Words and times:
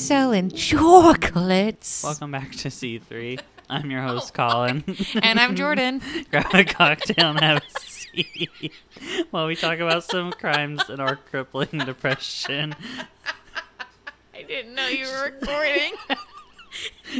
selling 0.00 0.50
chocolates. 0.50 2.02
Welcome 2.02 2.30
back 2.30 2.52
to 2.52 2.68
C3. 2.68 3.40
I'm 3.70 3.90
your 3.90 4.02
host, 4.02 4.32
oh. 4.34 4.36
Collin. 4.36 4.82
And 5.22 5.38
I'm 5.38 5.54
Jordyn. 5.54 6.00
Grab 6.30 6.52
a 6.54 6.64
cocktail 6.64 7.30
and 7.30 7.40
have 7.40 7.62
a 7.62 7.80
seat 7.80 8.72
while 9.30 9.46
we 9.46 9.54
talk 9.54 9.78
about 9.78 10.02
some 10.04 10.32
crimes 10.32 10.88
and 10.88 11.00
our 11.00 11.16
crippling 11.16 11.78
depression. 11.84 12.74
I 14.34 14.42
didn't 14.42 14.74
know 14.74 14.88
you 14.88 15.06
were 15.06 15.24
recording. 15.38 15.92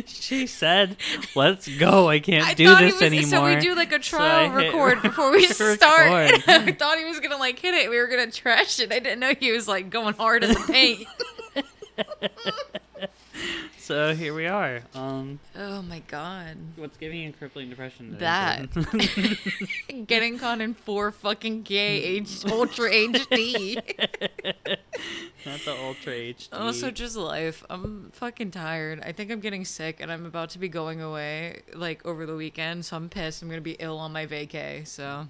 She 0.07 0.47
said, 0.47 0.97
"Let's 1.35 1.69
go. 1.79 2.09
I 2.09 2.19
can't 2.21 2.47
I 2.47 2.55
do 2.55 2.75
this 2.77 2.95
was 2.95 3.03
anymore." 3.03 3.29
so 3.29 3.45
we 3.45 3.57
do 3.57 3.75
like 3.75 3.93
a 3.93 4.03
So 4.03 4.17
trial 4.17 4.51
hit 4.51 4.73
record 4.73 5.03
before 5.03 5.31
we 5.33 5.47
record. 5.47 5.77
start. 5.77 6.49
I 6.49 6.73
thought 6.73 6.99
he 6.99 7.05
was 7.05 7.21
gonna 7.21 7.37
like 7.37 7.59
hit 7.59 7.75
it. 7.75 7.91
We 7.91 7.99
were 7.99 8.07
gonna 8.07 8.31
trash 8.31 8.79
it. 8.81 8.93
I 8.93 9.01
didn't 9.01 9.19
know 9.21 9.35
he 9.39 9.53
was 9.53 9.69
like 9.69 9.91
going 9.91 10.15
hard 10.15 10.45
in 10.45 10.51
the 10.55 10.65
paint. 10.73 11.07
so 13.79 14.15
here 14.15 14.35
we 14.35 14.47
are. 14.47 14.83
Um, 14.95 15.39
oh 15.57 15.83
my 15.83 16.01
god. 16.09 16.57
what's 16.77 16.97
giving 16.97 17.21
you 17.21 17.33
crippling 17.33 17.71
depression? 17.71 18.13
today, 18.13 18.67
That. 18.71 20.07
Getting 20.07 20.39
caught 20.39 20.61
in 20.61 20.75
4 20.75 21.13
fucking 21.13 21.67
H 21.71 22.45
Ultra 22.47 22.91
HD. 22.91 23.77
Not 25.47 25.61
the 25.65 25.75
ultra 25.83 26.13
HD. 26.13 26.49
Also, 26.53 26.91
just 26.91 27.17
life. 27.17 27.65
I'm 27.71 28.11
fucking 28.13 28.51
tired. 28.51 29.01
I 29.03 29.13
think 29.13 29.31
I'm 29.31 29.41
getting 29.41 29.65
sick, 29.65 30.01
and 30.01 30.13
I'm 30.13 30.27
about 30.27 30.51
to 30.51 30.59
be 30.59 30.69
going 30.69 31.01
away 31.01 31.63
like 31.73 32.05
over 32.05 32.27
the 32.27 32.37
weekend. 32.37 32.85
So 32.85 32.97
I'm 32.97 33.09
pissed. 33.09 33.43
I'm 33.43 33.49
gonna 33.49 33.63
be 33.63 33.77
ill 33.79 33.97
on 33.99 34.13
my 34.13 34.27
vacay. 34.27 34.87
So 34.87 35.29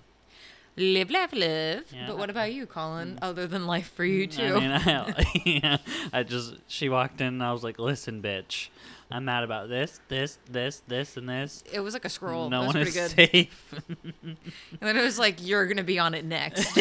live, 0.76 1.10
laugh, 1.10 1.32
live. 1.32 1.84
Yeah. 1.92 2.06
But 2.06 2.18
what 2.18 2.30
about 2.30 2.52
you, 2.52 2.66
Collin? 2.66 3.16
Mm. 3.16 3.18
Other 3.22 3.46
than 3.46 3.66
life 3.66 3.92
for 3.92 4.04
you 4.04 4.26
mm, 4.26 4.32
too. 4.32 4.56
I 4.56 4.60
mean, 4.60 4.70
I, 4.70 5.24
yeah, 5.44 5.76
I 6.12 6.22
just 6.22 6.56
she 6.66 6.88
walked 6.88 7.20
in 7.20 7.28
and 7.28 7.42
I 7.42 7.52
was 7.52 7.62
like, 7.62 7.78
"Listen, 7.78 8.22
bitch, 8.22 8.68
I'm 9.10 9.24
mad 9.24 9.42
about 9.42 9.68
this, 9.68 10.00
this, 10.08 10.38
this, 10.48 10.82
this, 10.86 11.16
and 11.16 11.28
this. 11.28 11.64
it 11.72 11.80
was 11.80 11.94
like 11.94 12.04
a 12.04 12.08
scroll. 12.08 12.48
no 12.48 12.64
one 12.64 12.72
pretty 12.72 12.91
is 12.91 12.94
good. 12.94 13.10
safe." 13.10 13.74
And 14.22 14.36
then 14.80 14.96
it 14.96 15.02
was 15.02 15.18
like, 15.18 15.44
you're 15.46 15.66
gonna 15.66 15.82
be 15.82 15.98
on 15.98 16.14
it 16.14 16.24
next. 16.24 16.66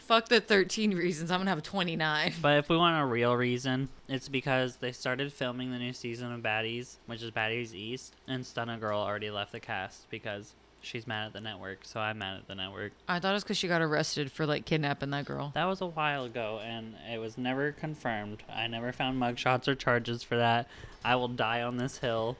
Fuck 0.00 0.28
the 0.28 0.40
13 0.40 0.94
reasons. 0.94 1.30
I'm 1.30 1.40
gonna 1.40 1.50
have 1.50 1.62
29. 1.62 2.34
but 2.42 2.58
if 2.58 2.68
we 2.68 2.76
want 2.76 3.00
a 3.00 3.04
real 3.04 3.34
reason, 3.36 3.88
it's 4.08 4.28
because 4.28 4.76
they 4.76 4.92
started 4.92 5.32
filming 5.32 5.70
the 5.70 5.78
new 5.78 5.92
season 5.92 6.32
of 6.32 6.40
Baddies, 6.40 6.96
which 7.06 7.22
is 7.22 7.30
Baddies 7.30 7.74
East, 7.74 8.14
and 8.26 8.42
Stunna 8.42 8.80
Girl 8.80 8.98
already 8.98 9.30
left 9.30 9.52
the 9.52 9.60
cast 9.60 10.08
because 10.10 10.54
she's 10.80 11.06
mad 11.06 11.26
at 11.26 11.32
the 11.32 11.40
network. 11.40 11.80
So 11.84 12.00
I'm 12.00 12.18
mad 12.18 12.38
at 12.38 12.48
the 12.48 12.54
network. 12.54 12.92
I 13.08 13.18
thought 13.20 13.30
it 13.30 13.34
was 13.34 13.44
because 13.44 13.56
she 13.58 13.68
got 13.68 13.82
arrested 13.82 14.30
for 14.32 14.46
like 14.46 14.64
kidnapping 14.64 15.10
that 15.10 15.24
girl. 15.24 15.52
That 15.54 15.64
was 15.64 15.80
a 15.80 15.86
while 15.86 16.24
ago, 16.24 16.60
and 16.64 16.94
it 17.12 17.18
was 17.18 17.38
never 17.38 17.72
confirmed. 17.72 18.42
I 18.52 18.66
never 18.66 18.92
found 18.92 19.20
mugshots 19.20 19.68
or 19.68 19.74
charges 19.74 20.22
for 20.22 20.36
that. 20.36 20.68
I 21.04 21.16
will 21.16 21.28
die 21.28 21.62
on 21.62 21.76
this 21.76 21.98
hill. 21.98 22.36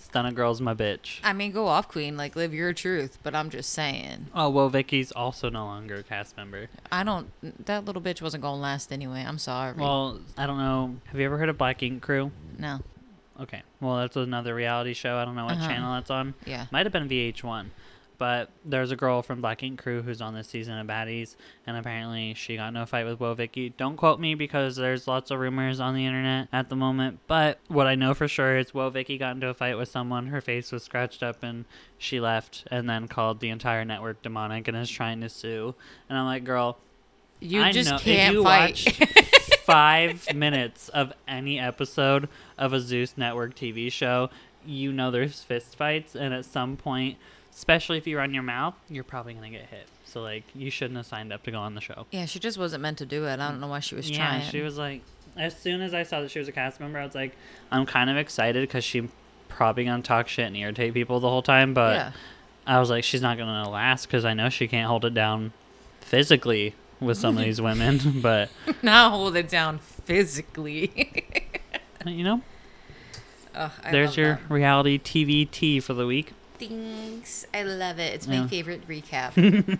Stunna 0.00 0.34
Girl's 0.34 0.60
my 0.60 0.74
bitch. 0.74 1.20
I 1.24 1.32
mean, 1.32 1.52
go 1.52 1.66
off, 1.66 1.88
Queen. 1.88 2.16
Like, 2.16 2.36
live 2.36 2.52
your 2.52 2.72
truth. 2.72 3.18
But 3.22 3.34
I'm 3.34 3.48
just 3.48 3.70
saying. 3.72 4.26
Oh 4.34 4.50
well, 4.50 4.68
Vicky's 4.68 5.12
also 5.12 5.48
no 5.48 5.64
longer 5.64 5.96
a 5.96 6.02
cast 6.02 6.36
member. 6.36 6.68
I 6.92 7.04
don't. 7.04 7.30
That 7.66 7.84
little 7.84 8.02
bitch 8.02 8.20
wasn't 8.20 8.42
gonna 8.42 8.60
last 8.60 8.92
anyway. 8.92 9.24
I'm 9.26 9.38
sorry. 9.38 9.74
Well, 9.78 10.20
I 10.36 10.46
don't 10.46 10.58
know. 10.58 10.96
Have 11.06 11.18
you 11.18 11.24
ever 11.26 11.38
heard 11.38 11.48
of 11.48 11.58
Black 11.58 11.82
Ink 11.82 12.02
Crew? 12.02 12.30
no. 12.58 12.80
Okay. 13.40 13.62
Well, 13.80 13.96
that's 13.96 14.16
another 14.16 14.54
reality 14.54 14.94
show. 14.94 15.16
I 15.16 15.24
don't 15.24 15.34
know 15.34 15.44
what 15.46 15.54
Uh-huh. 15.56 15.66
channel 15.68 15.94
that's 15.94 16.10
on. 16.10 16.34
Yeah. 16.46 16.66
Might 16.70 16.86
have 16.86 16.92
been 16.92 17.08
VH1. 17.08 17.66
But 18.16 18.50
there's 18.64 18.92
a 18.92 18.96
girl 18.96 19.22
from 19.22 19.40
Black 19.40 19.64
Ink 19.64 19.82
Crew 19.82 20.00
who's 20.00 20.22
on 20.22 20.34
this 20.34 20.46
season 20.46 20.78
of 20.78 20.86
Baddies, 20.86 21.34
and 21.66 21.76
apparently 21.76 22.32
she 22.34 22.54
got 22.56 22.72
no 22.72 22.86
fight 22.86 23.04
with 23.06 23.18
Woah 23.18 23.36
Vicky. 23.36 23.70
Don't 23.70 23.96
quote 23.96 24.20
me 24.20 24.36
because 24.36 24.76
there's 24.76 25.08
lots 25.08 25.32
of 25.32 25.40
rumors 25.40 25.80
on 25.80 25.96
the 25.96 26.06
internet 26.06 26.46
at 26.52 26.68
the 26.68 26.76
moment. 26.76 27.18
But 27.26 27.58
what 27.66 27.88
I 27.88 27.96
know 27.96 28.14
for 28.14 28.28
sure 28.28 28.56
is 28.56 28.70
Woah 28.70 28.92
Vicky 28.92 29.18
got 29.18 29.34
into 29.34 29.48
a 29.48 29.54
fight 29.54 29.76
with 29.76 29.88
someone. 29.88 30.28
Her 30.28 30.40
face 30.40 30.70
was 30.70 30.84
scratched 30.84 31.24
up, 31.24 31.42
and 31.42 31.64
she 31.98 32.20
left, 32.20 32.64
and 32.70 32.88
then 32.88 33.08
called 33.08 33.40
the 33.40 33.50
entire 33.50 33.84
network 33.84 34.22
demonic 34.22 34.68
and 34.68 34.76
is 34.76 34.88
trying 34.88 35.20
to 35.22 35.28
sue. 35.28 35.74
And 36.08 36.16
I'm 36.16 36.24
like, 36.26 36.44
girl, 36.44 36.78
You 37.40 37.62
I 37.62 37.72
just 37.72 37.90
know- 37.90 37.98
can't 37.98 38.32
you 38.32 38.44
fight. 38.44 38.84
watched 38.86 39.00
five 39.64 40.26
minutes 40.34 40.88
of 40.90 41.12
any 41.26 41.58
episode 41.58 42.28
of 42.58 42.72
a 42.72 42.80
Zeus 42.80 43.14
Network 43.16 43.54
TV 43.54 43.90
show, 43.90 44.30
you 44.66 44.92
know 44.92 45.10
there's 45.10 45.42
fist 45.42 45.76
fights, 45.76 46.14
and 46.14 46.32
at 46.34 46.44
some 46.44 46.76
point, 46.76 47.16
especially 47.52 47.98
if 47.98 48.06
you 48.06 48.18
run 48.18 48.34
your 48.34 48.42
mouth, 48.42 48.74
you're 48.88 49.04
probably 49.04 49.34
gonna 49.34 49.50
get 49.50 49.66
hit. 49.66 49.86
So 50.04 50.22
like, 50.22 50.44
you 50.54 50.70
shouldn't 50.70 50.96
have 50.96 51.06
signed 51.06 51.32
up 51.32 51.42
to 51.44 51.50
go 51.50 51.58
on 51.58 51.74
the 51.74 51.80
show. 51.80 52.06
yeah, 52.10 52.26
she 52.26 52.38
just 52.38 52.58
wasn't 52.58 52.82
meant 52.82 52.98
to 52.98 53.06
do 53.06 53.26
it. 53.26 53.40
I 53.40 53.48
don't 53.48 53.60
know 53.60 53.68
why 53.68 53.80
she 53.80 53.94
was 53.94 54.08
yeah, 54.10 54.16
trying. 54.16 54.50
she 54.50 54.60
was 54.60 54.78
like, 54.78 55.02
as 55.36 55.58
soon 55.58 55.80
as 55.80 55.94
I 55.94 56.04
saw 56.04 56.20
that 56.20 56.30
she 56.30 56.38
was 56.38 56.48
a 56.48 56.52
cast 56.52 56.78
member, 56.80 56.98
I 56.98 57.04
was 57.04 57.14
like, 57.14 57.34
I'm 57.70 57.86
kind 57.86 58.10
of 58.10 58.16
excited 58.16 58.62
because 58.68 58.84
she 58.84 59.08
probably 59.48 59.84
gonna 59.84 60.02
talk 60.02 60.28
shit 60.28 60.46
and 60.46 60.56
irritate 60.56 60.94
people 60.94 61.20
the 61.20 61.28
whole 61.28 61.42
time, 61.42 61.74
but. 61.74 61.96
yeah. 61.96 62.12
I 62.66 62.80
was 62.80 62.88
like, 62.88 63.04
she's 63.04 63.20
not 63.20 63.36
gonna 63.36 63.68
last 63.68 64.06
because 64.06 64.24
I 64.24 64.32
know 64.32 64.48
she 64.48 64.68
can't 64.68 64.88
hold 64.88 65.04
it 65.04 65.12
down 65.12 65.52
physically 66.00 66.74
with 67.00 67.18
some 67.18 67.36
of 67.38 67.44
these 67.44 67.60
women, 67.60 68.00
but 68.22 68.50
Now 68.82 69.10
hold 69.10 69.36
it 69.36 69.48
down 69.48 69.78
physically. 69.78 71.24
you 72.06 72.24
know, 72.24 72.42
Ugh, 73.54 73.70
I 73.82 73.90
there's 73.92 74.10
love 74.10 74.16
your 74.18 74.34
that. 74.34 74.50
reality 74.50 74.98
TV 74.98 75.50
tea 75.50 75.80
for 75.80 75.94
the 75.94 76.06
week. 76.06 76.32
Thanks. 76.58 77.46
I 77.52 77.62
love 77.64 77.98
it. 77.98 78.14
It's 78.14 78.28
my 78.28 78.34
Yeah. 78.36 78.46
favorite 78.46 78.86
recap. 78.88 79.78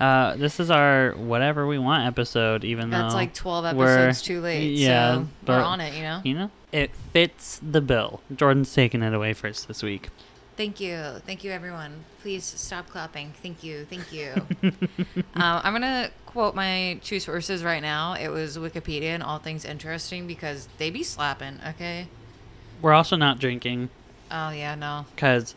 Uh, 0.00 0.34
this 0.36 0.58
is 0.60 0.70
our 0.70 1.12
whatever 1.12 1.66
we 1.66 1.78
want 1.78 2.06
episode, 2.06 2.64
even 2.64 2.90
That's 2.90 2.98
though 3.00 3.02
that's 3.04 3.14
like 3.14 3.34
12 3.34 3.64
episodes 3.66 4.22
too 4.22 4.40
late. 4.40 4.76
yeah, 4.76 5.14
so 5.16 5.28
but- 5.44 5.58
we're 5.58 5.64
on 5.64 5.80
it, 5.80 5.94
you 5.94 6.02
know? 6.02 6.20
you 6.24 6.34
know 6.34 6.50
it 6.72 6.90
fits 7.12 7.60
the 7.62 7.80
bill. 7.80 8.20
Jordyn's 8.32 8.72
taking 8.74 9.02
it 9.02 9.12
away 9.14 9.32
first 9.32 9.68
this 9.68 9.82
week. 9.82 10.08
Thank 10.60 10.78
you. 10.78 11.22
Thank 11.24 11.42
you, 11.42 11.52
everyone. 11.52 12.04
Please 12.20 12.44
stop 12.44 12.86
clapping. 12.90 13.32
Thank 13.42 13.64
you. 13.64 13.86
Thank 13.86 14.12
you. 14.12 14.34
um, 14.62 14.74
I'm 15.34 15.72
going 15.72 15.80
to 15.80 16.10
quote 16.26 16.54
my 16.54 17.00
two 17.02 17.18
sources 17.18 17.64
right 17.64 17.80
now. 17.80 18.12
It 18.12 18.28
was 18.28 18.58
Wikipedia 18.58 19.14
and 19.14 19.22
All 19.22 19.38
Things 19.38 19.64
Interesting 19.64 20.26
because 20.26 20.68
they 20.76 20.90
be 20.90 21.02
slapping, 21.02 21.60
okay? 21.66 22.08
We're 22.82 22.92
also 22.92 23.16
not 23.16 23.38
drinking 23.38 23.88
Oh, 24.30 24.50
yeah, 24.50 24.74
no. 24.74 25.06
because, 25.14 25.54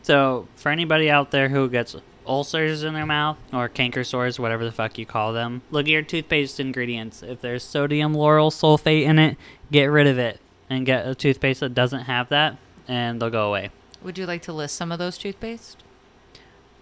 so 0.00 0.48
for 0.56 0.70
anybody 0.70 1.10
out 1.10 1.32
there 1.32 1.50
who 1.50 1.68
gets 1.68 1.94
ulcers 2.26 2.82
in 2.82 2.94
their 2.94 3.04
mouth 3.04 3.36
or 3.52 3.68
canker 3.68 4.04
sores, 4.04 4.40
whatever 4.40 4.64
the 4.64 4.72
fuck 4.72 4.96
you 4.96 5.04
call 5.04 5.34
them, 5.34 5.60
look 5.70 5.84
at 5.84 5.90
your 5.90 6.00
toothpaste 6.00 6.58
ingredients. 6.58 7.22
If 7.22 7.42
there's 7.42 7.62
sodium 7.62 8.14
lauryl 8.14 8.50
sulfate 8.50 9.02
in 9.02 9.18
it, 9.18 9.36
get 9.70 9.84
rid 9.84 10.06
of 10.06 10.18
it 10.18 10.40
and 10.70 10.86
get 10.86 11.06
a 11.06 11.14
toothpaste 11.14 11.60
that 11.60 11.74
doesn't 11.74 12.04
have 12.04 12.30
that, 12.30 12.56
and 12.88 13.20
they'll 13.20 13.28
go 13.28 13.46
away. 13.46 13.68
Would 14.02 14.18
you 14.18 14.26
like 14.26 14.42
to 14.42 14.52
list 14.52 14.76
some 14.76 14.92
of 14.92 14.98
those 14.98 15.18
toothpaste? 15.18 15.82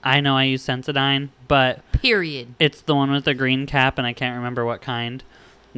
I 0.05 0.21
know 0.21 0.37
I 0.37 0.45
use 0.45 0.65
Sensodyne, 0.65 1.31
but 1.49 1.81
Period. 1.93 2.55
it's 2.61 2.81
the 2.81 2.95
one 2.95 3.11
with 3.11 3.25
the 3.25 3.34
green 3.34 3.67
cap, 3.67 3.99
and 3.99 4.06
I 4.06 4.12
can't 4.12 4.37
remember 4.37 4.65
what 4.65 4.81
kind 4.81 5.23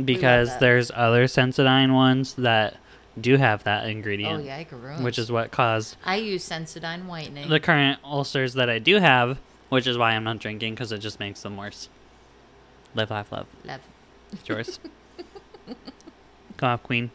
because 0.03 0.51
that. 0.51 0.61
there's 0.61 0.91
other 0.95 1.25
Sensodyne 1.25 1.95
ones 1.95 2.35
that 2.35 2.77
do 3.21 3.37
have 3.39 3.65
that 3.65 3.89
ingredient, 3.89 4.41
Oh, 4.43 4.45
yeah, 4.45 4.63
gross. 4.63 5.01
which 5.01 5.19
is 5.19 5.33
what 5.33 5.51
caused 5.51 5.97
I 6.05 6.17
use 6.17 6.47
Sensodyne 6.49 7.07
whitening. 7.07 7.49
the 7.49 7.59
current 7.61 7.99
ulcers 8.05 8.55
that 8.55 8.69
I 8.71 8.79
do 8.79 8.97
have, 8.97 9.39
which 9.71 9.87
is 9.87 9.97
why 9.99 10.13
I'm 10.13 10.25
not 10.25 10.39
drinking 10.39 10.75
because 10.75 10.93
it 10.93 10.99
just 10.99 11.19
makes 11.19 11.41
them 11.43 11.57
worse. 11.57 11.89
Live, 12.95 13.11
laugh, 13.11 13.33
love. 13.33 13.47
Love. 13.65 13.81
It's 14.33 14.49
yours. 14.49 14.79
Go 16.59 16.67
off, 16.67 16.83
Queen. 16.83 17.11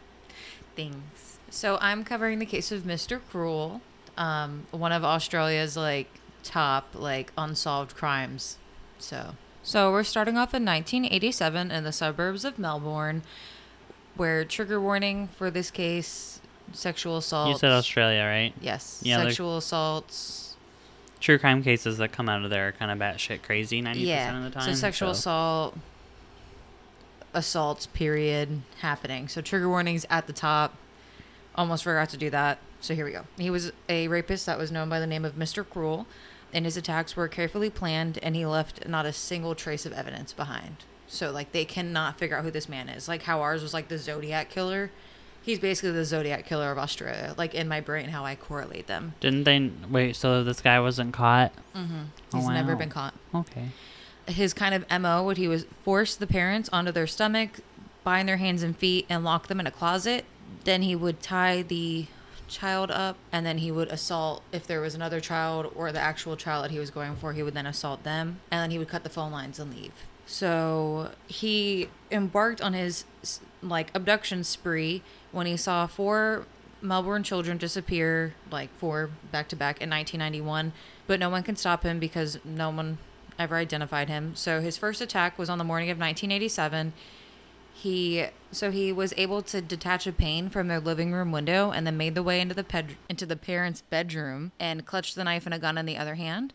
things. 0.74 1.38
So 1.50 1.78
I'm 1.80 2.04
covering 2.04 2.40
the 2.40 2.46
case 2.46 2.70
of 2.72 2.82
Mr. 2.82 3.20
Cruel, 3.30 3.80
um, 4.16 4.66
one 4.70 4.92
of 4.92 5.04
Australia's 5.04 5.76
like 5.76 6.08
top 6.42 6.88
like 6.94 7.32
unsolved 7.36 7.94
crimes. 7.96 8.58
So, 8.98 9.34
so 9.62 9.90
we're 9.92 10.04
starting 10.04 10.36
off 10.36 10.54
in 10.54 10.64
1987 10.64 11.70
in 11.70 11.84
the 11.84 11.92
suburbs 11.92 12.44
of 12.44 12.58
Melbourne, 12.58 13.22
where 14.16 14.44
trigger 14.44 14.80
warning 14.80 15.28
for 15.36 15.50
this 15.50 15.70
case: 15.70 16.40
sexual 16.72 17.18
assault. 17.18 17.50
You 17.50 17.58
said 17.58 17.72
Australia, 17.72 18.22
right? 18.24 18.52
Yes, 18.60 19.00
Yeah, 19.04 19.22
sexual 19.22 19.56
assaults. 19.58 20.56
True 21.18 21.38
crime 21.38 21.62
cases 21.62 21.98
that 21.98 22.12
come 22.12 22.28
out 22.28 22.44
of 22.44 22.50
there 22.50 22.68
are 22.68 22.72
kind 22.72 22.90
of 22.90 22.98
batshit 22.98 23.42
crazy 23.42 23.82
90% 23.82 23.94
Yeah, 24.06 24.36
of 24.36 24.44
the 24.44 24.50
time. 24.50 24.62
so 24.68 24.74
sexual 24.74 25.10
assault, 25.10 25.74
assaults, 27.34 27.86
period, 27.86 28.62
happening. 28.80 29.28
So 29.28 29.40
trigger 29.40 29.68
warnings 29.68 30.04
at 30.10 30.26
the 30.26 30.32
top. 30.32 30.74
Almost 31.54 31.84
forgot 31.84 32.10
to 32.10 32.16
do 32.16 32.30
that. 32.30 32.58
So 32.86 32.94
here 32.94 33.04
we 33.04 33.10
go. 33.10 33.24
He 33.36 33.50
was 33.50 33.72
a 33.88 34.06
rapist 34.06 34.46
that 34.46 34.58
was 34.58 34.70
known 34.70 34.88
by 34.88 35.00
the 35.00 35.08
name 35.08 35.24
of 35.24 35.34
Mr. 35.34 35.68
Cruel, 35.68 36.06
and 36.52 36.64
his 36.64 36.76
attacks 36.76 37.16
were 37.16 37.26
carefully 37.26 37.68
planned, 37.68 38.20
and 38.22 38.36
he 38.36 38.46
left 38.46 38.86
not 38.86 39.04
a 39.04 39.12
single 39.12 39.56
trace 39.56 39.84
of 39.84 39.92
evidence 39.92 40.32
behind. 40.32 40.76
So 41.08 41.32
like 41.32 41.50
they 41.50 41.64
cannot 41.64 42.16
figure 42.16 42.36
out 42.36 42.44
who 42.44 42.52
this 42.52 42.68
man 42.68 42.88
is. 42.88 43.08
Like 43.08 43.22
how 43.22 43.40
ours 43.40 43.60
was 43.60 43.74
like 43.74 43.88
the 43.88 43.98
Zodiac 43.98 44.50
killer. 44.50 44.92
He's 45.42 45.58
basically 45.58 45.90
the 45.92 46.04
Zodiac 46.04 46.46
killer 46.46 46.70
of 46.70 46.78
Australia. 46.78 47.34
Like 47.36 47.56
in 47.56 47.66
my 47.66 47.80
brain, 47.80 48.10
how 48.10 48.24
I 48.24 48.36
correlate 48.36 48.86
them. 48.86 49.14
Didn't 49.18 49.44
they 49.44 49.72
wait? 49.90 50.14
So 50.14 50.44
this 50.44 50.60
guy 50.60 50.78
wasn't 50.78 51.12
caught? 51.12 51.52
Mm-hmm. 51.74 52.02
Oh, 52.34 52.38
He's 52.38 52.48
never 52.48 52.74
wow. 52.74 52.78
been 52.78 52.90
caught. 52.90 53.14
Okay. 53.34 53.68
his 54.28 54.54
kind 54.54 54.74
of 54.76 55.00
mo 55.00 55.24
would 55.24 55.38
he 55.38 55.48
was 55.48 55.66
force 55.82 56.14
the 56.14 56.26
parents 56.28 56.68
onto 56.72 56.92
their 56.92 57.06
stomach 57.08 57.50
bind 58.04 58.28
their 58.28 58.36
hands 58.36 58.62
and 58.62 58.76
feet 58.76 59.06
and 59.08 59.24
lock 59.24 59.48
them 59.48 59.58
in 59.58 59.66
a 59.66 59.72
closet. 59.72 60.24
Then 60.62 60.82
he 60.82 60.94
would 60.94 61.20
tie 61.20 61.62
the 61.62 62.06
child 62.48 62.90
up 62.90 63.16
and 63.32 63.44
then 63.44 63.58
he 63.58 63.70
would 63.70 63.88
assault 63.88 64.42
if 64.52 64.66
there 64.66 64.80
was 64.80 64.94
another 64.94 65.20
child 65.20 65.70
or 65.74 65.92
the 65.92 66.00
actual 66.00 66.36
child 66.36 66.64
that 66.64 66.70
he 66.70 66.78
was 66.78 66.90
going 66.90 67.16
for 67.16 67.32
he 67.32 67.42
would 67.42 67.54
then 67.54 67.66
assault 67.66 68.02
them 68.04 68.40
and 68.50 68.60
then 68.60 68.70
he 68.70 68.78
would 68.78 68.88
cut 68.88 69.02
the 69.02 69.10
phone 69.10 69.32
lines 69.32 69.58
and 69.58 69.74
leave. 69.74 69.92
So 70.26 71.12
he 71.26 71.88
embarked 72.10 72.60
on 72.60 72.72
his 72.72 73.04
like 73.62 73.90
abduction 73.94 74.44
spree 74.44 75.02
when 75.32 75.46
he 75.46 75.56
saw 75.56 75.86
four 75.86 76.46
melbourne 76.82 77.22
children 77.22 77.56
disappear 77.56 78.34
like 78.50 78.68
four 78.78 79.10
back 79.32 79.48
to 79.48 79.56
back 79.56 79.80
in 79.80 79.88
1991 79.88 80.72
but 81.06 81.18
no 81.18 81.30
one 81.30 81.42
can 81.42 81.56
stop 81.56 81.82
him 81.82 81.98
because 81.98 82.38
no 82.44 82.70
one 82.70 82.98
ever 83.38 83.56
identified 83.56 84.08
him. 84.08 84.34
So 84.34 84.60
his 84.60 84.76
first 84.76 85.00
attack 85.00 85.38
was 85.38 85.50
on 85.50 85.58
the 85.58 85.64
morning 85.64 85.90
of 85.90 85.98
1987 85.98 86.92
he 87.86 88.26
so 88.50 88.72
he 88.72 88.92
was 88.92 89.14
able 89.16 89.42
to 89.42 89.60
detach 89.60 90.06
a 90.08 90.12
pane 90.12 90.48
from 90.48 90.66
their 90.66 90.80
living 90.80 91.12
room 91.12 91.30
window 91.30 91.70
and 91.70 91.86
then 91.86 91.96
made 91.96 92.16
the 92.16 92.22
way 92.22 92.40
into 92.40 92.54
the 92.54 92.64
ped- 92.64 92.96
into 93.08 93.24
the 93.24 93.36
parents' 93.36 93.82
bedroom 93.82 94.50
and 94.58 94.84
clutched 94.84 95.14
the 95.14 95.22
knife 95.22 95.46
and 95.46 95.54
a 95.54 95.58
gun 95.58 95.78
in 95.78 95.86
the 95.86 95.96
other 95.96 96.16
hand. 96.16 96.52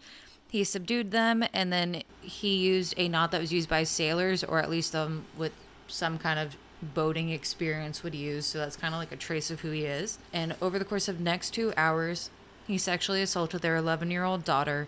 He 0.49 0.65
subdued 0.65 1.11
them 1.11 1.45
and 1.53 1.71
then 1.71 2.03
he 2.19 2.57
used 2.57 2.93
a 2.97 3.07
knot 3.07 3.31
that 3.31 3.39
was 3.39 3.53
used 3.53 3.69
by 3.69 3.83
sailors 3.83 4.43
or 4.43 4.59
at 4.59 4.69
least 4.69 4.93
um 4.93 5.25
with 5.37 5.53
some 5.87 6.17
kind 6.17 6.37
of 6.37 6.57
boating 6.93 7.29
experience 7.29 8.03
would 8.03 8.15
use. 8.15 8.45
So 8.45 8.57
that's 8.57 8.75
kind 8.75 8.93
of 8.93 8.99
like 8.99 9.13
a 9.13 9.15
trace 9.15 9.51
of 9.51 9.61
who 9.61 9.71
he 9.71 9.85
is. 9.85 10.17
And 10.33 10.55
over 10.61 10.77
the 10.79 10.85
course 10.85 11.07
of 11.07 11.19
next 11.21 11.51
2 11.51 11.73
hours, 11.77 12.29
he 12.67 12.77
sexually 12.77 13.21
assaulted 13.21 13.61
their 13.61 13.77
11-year-old 13.77 14.43
daughter 14.43 14.87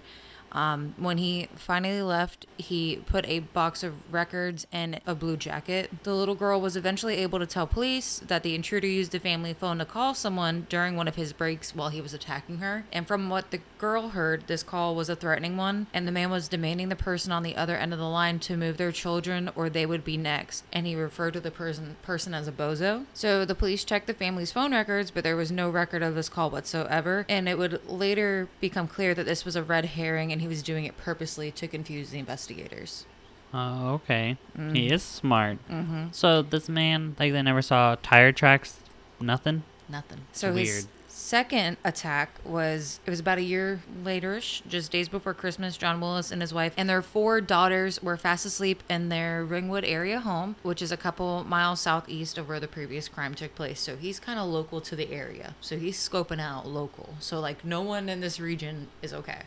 um, 0.54 0.94
when 0.98 1.18
he 1.18 1.48
finally 1.56 2.02
left, 2.02 2.46
he 2.58 2.98
put 3.06 3.26
a 3.28 3.40
box 3.40 3.84
of 3.84 3.94
records 4.12 4.68
and 4.72 5.02
a 5.06 5.16
blue 5.16 5.38
jacket. 5.38 5.90
The 6.04 6.14
little 6.14 6.36
girl 6.36 6.62
was 6.62 6.76
eventually 6.76 7.18
able 7.18 7.40
to 7.40 7.46
tell 7.46 7.68
police 7.68 8.20
that 8.28 8.44
the 8.44 8.56
intruder 8.56 8.88
used 8.88 9.12
the 9.12 9.20
family 9.20 9.54
phone 9.54 9.80
to 9.80 9.86
call 9.86 10.14
someone 10.14 10.68
during 10.70 10.96
one 10.96 11.08
of 11.08 11.16
his 11.16 11.34
breaks 11.34 11.76
while 11.76 11.90
he 11.90 12.02
was 12.02 12.14
attacking 12.14 12.58
her. 12.58 12.86
And 12.92 13.08
from 13.08 13.30
what 13.30 13.52
the 13.52 13.62
girl 13.78 14.10
heard, 14.10 14.48
this 14.48 14.64
call 14.64 14.96
was 14.96 15.10
a 15.10 15.16
threatening 15.16 15.58
one, 15.58 15.88
and 15.94 16.08
the 16.08 16.12
man 16.12 16.30
was 16.30 16.48
demanding 16.48 16.90
the 16.90 16.96
person 16.96 17.32
on 17.32 17.44
the 17.44 17.56
other 17.56 17.76
end 17.76 17.94
of 17.94 18.00
the 18.00 18.06
line 18.06 18.40
to 18.40 18.58
move 18.58 18.78
their 18.78 18.92
children 18.92 19.50
or 19.56 19.70
they 19.70 19.86
would 19.86 20.04
be 20.04 20.18
next. 20.18 20.64
And 20.72 20.86
he 20.86 20.96
referred 20.96 21.34
to 21.34 21.40
the 21.40 21.52
person 21.52 21.98
person 22.04 22.34
as 22.34 22.48
a 22.48 22.52
bozo. 22.52 23.06
So 23.14 23.46
the 23.46 23.56
police 23.56 23.84
checked 23.84 24.08
the 24.08 24.14
family's 24.14 24.52
phone 24.52 24.72
records, 24.72 25.12
but 25.12 25.24
there 25.24 25.36
was 25.36 25.52
no 25.52 25.70
record 25.70 26.04
of 26.04 26.16
this 26.16 26.30
call 26.30 26.50
whatsoever. 26.50 27.26
And 27.28 27.50
it 27.50 27.58
would 27.58 27.88
later 27.90 28.50
become 28.60 28.88
clear 28.88 29.14
that 29.14 29.26
this 29.26 29.46
was 29.46 29.56
a 29.56 29.64
red 29.64 29.86
herring 29.86 30.32
and 30.32 30.43
he 30.44 30.48
was 30.48 30.62
doing 30.62 30.86
it 30.86 30.96
purposely 30.98 31.50
to 31.52 31.68
confuse 31.68 32.12
the 32.12 32.20
investigators. 32.20 33.06
Oh, 33.54 33.94
okay. 33.96 34.38
He 34.56 34.62
Mm. 34.62 34.92
is 34.92 35.04
smart. 35.04 35.58
Mm-hmm. 35.70 36.06
So 36.12 36.42
this 36.42 36.68
man, 36.70 37.16
like, 37.20 37.32
they 37.34 37.42
never 37.42 37.62
saw 37.62 37.96
tire 38.02 38.32
tracks. 38.32 38.80
Nothing. 39.20 39.64
Nothing. 39.88 40.22
So 40.32 40.54
his 40.54 40.70
weird. 40.70 40.86
second 41.08 41.78
attack 41.84 42.30
was 42.44 43.00
it 43.06 43.10
was 43.12 43.20
about 43.20 43.38
a 43.38 43.44
year 43.44 43.82
laterish, 44.04 44.64
just 44.68 44.92
days 44.92 45.08
before 45.08 45.36
Christmas. 45.36 45.78
John 45.78 46.02
Willis 46.02 46.32
and 46.32 46.42
his 46.42 46.52
wife 46.52 46.74
and 46.78 46.90
their 46.90 47.04
four 47.04 47.42
daughters 47.42 48.02
were 48.02 48.18
fast 48.18 48.44
asleep 48.46 48.82
in 48.90 49.10
their 49.10 49.46
Ringwood 49.46 49.86
area 49.86 50.20
home, 50.20 50.56
which 50.64 50.82
is 50.82 50.92
a 50.92 50.98
couple 50.98 51.44
miles 51.44 51.80
southeast 51.82 52.40
of 52.40 52.50
where 52.50 52.60
the 52.60 52.68
previous 52.68 53.08
crime 53.08 53.36
took 53.36 53.54
place. 53.54 53.80
So 53.80 53.96
he's 53.98 54.20
kind 54.20 54.40
of 54.40 54.48
local 54.50 54.82
to 54.82 54.96
the 54.96 55.12
area. 55.12 55.54
So 55.62 55.78
he's 55.78 55.98
scoping 55.98 56.42
out 56.42 56.66
local. 56.68 57.14
So 57.20 57.40
like 57.40 57.64
no 57.64 57.82
one 57.84 58.10
in 58.10 58.20
this 58.22 58.40
region 58.40 58.88
is 59.04 59.14
okay. 59.14 59.44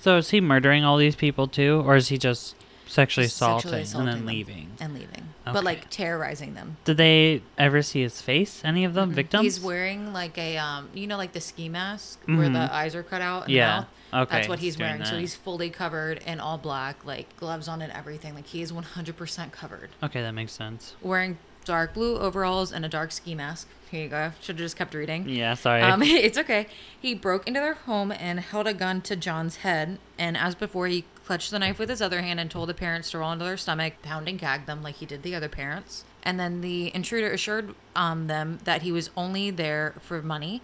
So 0.00 0.18
is 0.18 0.30
he 0.30 0.40
murdering 0.40 0.84
all 0.84 0.96
these 0.96 1.16
people 1.16 1.48
too, 1.48 1.82
or 1.86 1.96
is 1.96 2.08
he 2.08 2.18
just 2.18 2.54
sexually, 2.86 3.26
Just 3.26 3.36
assaulting, 3.36 3.62
sexually 3.70 3.82
assaulting 3.82 4.08
and 4.08 4.18
then 4.20 4.26
leaving? 4.26 4.70
and 4.80 4.94
leaving, 4.94 5.28
Okay. 5.46 5.52
but 5.52 5.64
like 5.64 5.90
terrorizing 5.90 6.54
them. 6.54 6.76
Did 6.84 6.96
they 6.98 7.42
ever 7.58 7.82
see 7.82 8.02
his 8.02 8.20
face? 8.22 8.62
Any 8.64 8.84
of 8.84 8.94
them 8.94 9.10
victims? 9.12 9.40
Mm-hmm. 9.40 9.44
He's 9.44 9.60
wearing 9.60 10.12
like 10.12 10.38
a 10.38 10.56
um, 10.58 10.88
you 10.94 11.06
know, 11.06 11.16
like 11.16 11.32
the 11.32 11.40
ski 11.40 11.68
mask 11.68 12.20
where 12.26 12.48
Mhm. 12.48 12.52
the 12.52 12.72
eyes 12.72 12.94
are 12.94 13.02
cut 13.02 13.22
out. 13.22 13.48
Yeah. 13.48 13.84
Okay, 14.14 14.36
That's 14.36 14.48
what 14.48 14.60
he's 14.60 14.74
he's 14.74 14.78
wearing. 14.80 15.04
So 15.04 15.18
he's 15.18 15.34
fully 15.34 15.68
covered 15.68 16.18
in 16.24 16.38
all 16.38 16.58
black, 16.58 17.04
like 17.04 17.36
gloves 17.36 17.66
on 17.66 17.82
and 17.82 17.92
everything. 17.92 18.34
Like 18.36 18.46
he 18.46 18.62
is 18.62 18.72
100% 18.72 19.50
covered. 19.50 19.90
okay, 20.02 20.22
that 20.22 20.32
makes 20.32 20.52
sense. 20.52 20.94
Wearing 21.02 21.38
dark 21.66 21.92
blue 21.92 22.16
overalls 22.16 22.72
and 22.72 22.84
a 22.84 22.88
dark 22.88 23.12
ski 23.12 23.34
mask. 23.34 23.68
Here 23.90 24.04
you 24.04 24.08
go. 24.08 24.32
Should 24.40 24.56
have 24.56 24.64
just 24.64 24.76
kept 24.76 24.94
reading. 24.94 25.28
Yeah, 25.28 25.54
sorry. 25.54 25.82
Um, 25.82 26.02
it's 26.04 26.38
okay. 26.38 26.66
He 26.98 27.14
broke 27.14 27.46
into 27.46 27.60
their 27.60 27.74
home 27.74 28.10
and 28.10 28.40
held 28.40 28.66
a 28.66 28.74
gun 28.74 29.00
to 29.02 29.14
John's 29.16 29.56
head. 29.56 29.98
And 30.18 30.36
as 30.36 30.54
before, 30.54 30.86
he 30.86 31.04
clutched 31.24 31.50
the 31.50 31.58
knife 31.58 31.78
with 31.78 31.88
his 31.88 32.00
other 32.02 32.22
hand 32.22 32.40
and 32.40 32.50
told 32.50 32.68
the 32.68 32.74
parents 32.74 33.10
to 33.10 33.18
roll 33.18 33.32
into 33.32 33.44
their 33.44 33.56
stomach, 33.56 33.94
pound 34.02 34.28
and 34.28 34.38
gag 34.38 34.66
them 34.66 34.82
like 34.82 34.96
he 34.96 35.06
did 35.06 35.22
the 35.22 35.34
other 35.34 35.48
parents. 35.48 36.04
And 36.22 36.40
then 36.40 36.62
the 36.62 36.92
intruder 36.94 37.30
assured 37.30 37.74
um, 37.94 38.26
them 38.26 38.58
that 38.64 38.82
he 38.82 38.90
was 38.90 39.10
only 39.16 39.50
there 39.50 39.94
for 40.00 40.22
money. 40.22 40.62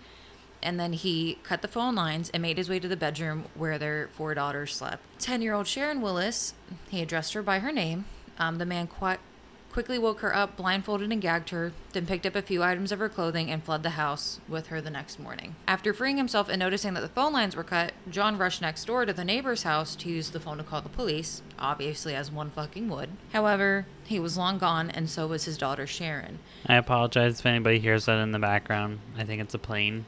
And 0.61 0.79
then 0.79 0.93
he 0.93 1.39
cut 1.43 1.63
the 1.63 1.69
phone 1.69 1.95
lines 1.95 2.31
and 2.33 2.41
made 2.43 2.57
his 2.59 2.69
way 2.69 2.79
to 2.81 2.89
the 2.89 2.97
bedroom 2.97 3.45
where 3.55 3.79
their 3.79 4.09
four 4.13 4.35
daughters 4.35 4.75
slept. 4.75 5.03
10 5.21 5.43
year 5.43 5.55
old 5.55 5.67
Sharon 5.67 6.01
Willis, 6.01 6.55
he 6.89 7.03
addressed 7.03 7.35
her 7.35 7.43
by 7.43 7.61
her 7.61 7.73
name. 7.73 8.05
Um, 8.39 8.59
the 8.59 8.67
man 8.67 8.87
qui- 8.87 9.17
quickly 9.73 9.99
woke 9.99 10.21
her 10.21 10.37
up, 10.37 10.57
blindfolded 10.57 11.11
and 11.11 11.23
gagged 11.23 11.51
her, 11.51 11.73
then 11.93 12.07
picked 12.07 12.27
up 12.27 12.37
a 12.37 12.43
few 12.43 12.63
items 12.63 12.93
of 12.93 12.99
her 12.99 13.09
clothing 13.09 13.51
and 13.51 13.65
fled 13.65 13.83
the 13.83 13.91
house 13.91 14.39
with 14.47 14.67
her 14.67 14.81
the 14.81 14.91
next 14.91 15.19
morning. 15.19 15.57
After 15.67 15.95
freeing 15.95 16.19
himself 16.19 16.49
and 16.49 16.61
noticing 16.61 16.95
that 16.95 17.01
the 17.01 17.09
phone 17.09 17.33
lines 17.33 17.57
were 17.57 17.65
cut, 17.65 17.93
John 18.11 18.37
rushed 18.37 18.61
next 18.61 18.85
door 18.85 19.07
to 19.07 19.13
the 19.13 19.25
neighbor's 19.25 19.63
house 19.63 19.97
to 19.97 20.11
use 20.11 20.31
the 20.31 20.41
phone 20.41 20.59
to 20.59 20.65
call 20.65 20.83
the 20.83 20.89
police, 20.91 21.43
obviously 21.59 22.15
as 22.15 22.31
one 22.31 22.51
fucking 22.51 22.89
would. 22.91 23.11
However, 23.33 23.87
he 24.05 24.21
was 24.21 24.37
long 24.37 24.59
gone 24.59 24.91
and 24.91 25.09
so 25.09 25.27
was 25.27 25.45
his 25.45 25.57
daughter 25.57 25.87
Sharon. 25.87 26.39
I 26.67 26.77
apologize 26.77 27.41
if 27.41 27.47
anybody 27.47 27.79
hears 27.79 28.05
that 28.05 28.19
in 28.19 28.33
the 28.33 28.39
background. 28.39 29.01
I 29.17 29.25
think 29.25 29.41
it's 29.41 29.55
a 29.55 29.59
plane. 29.59 30.05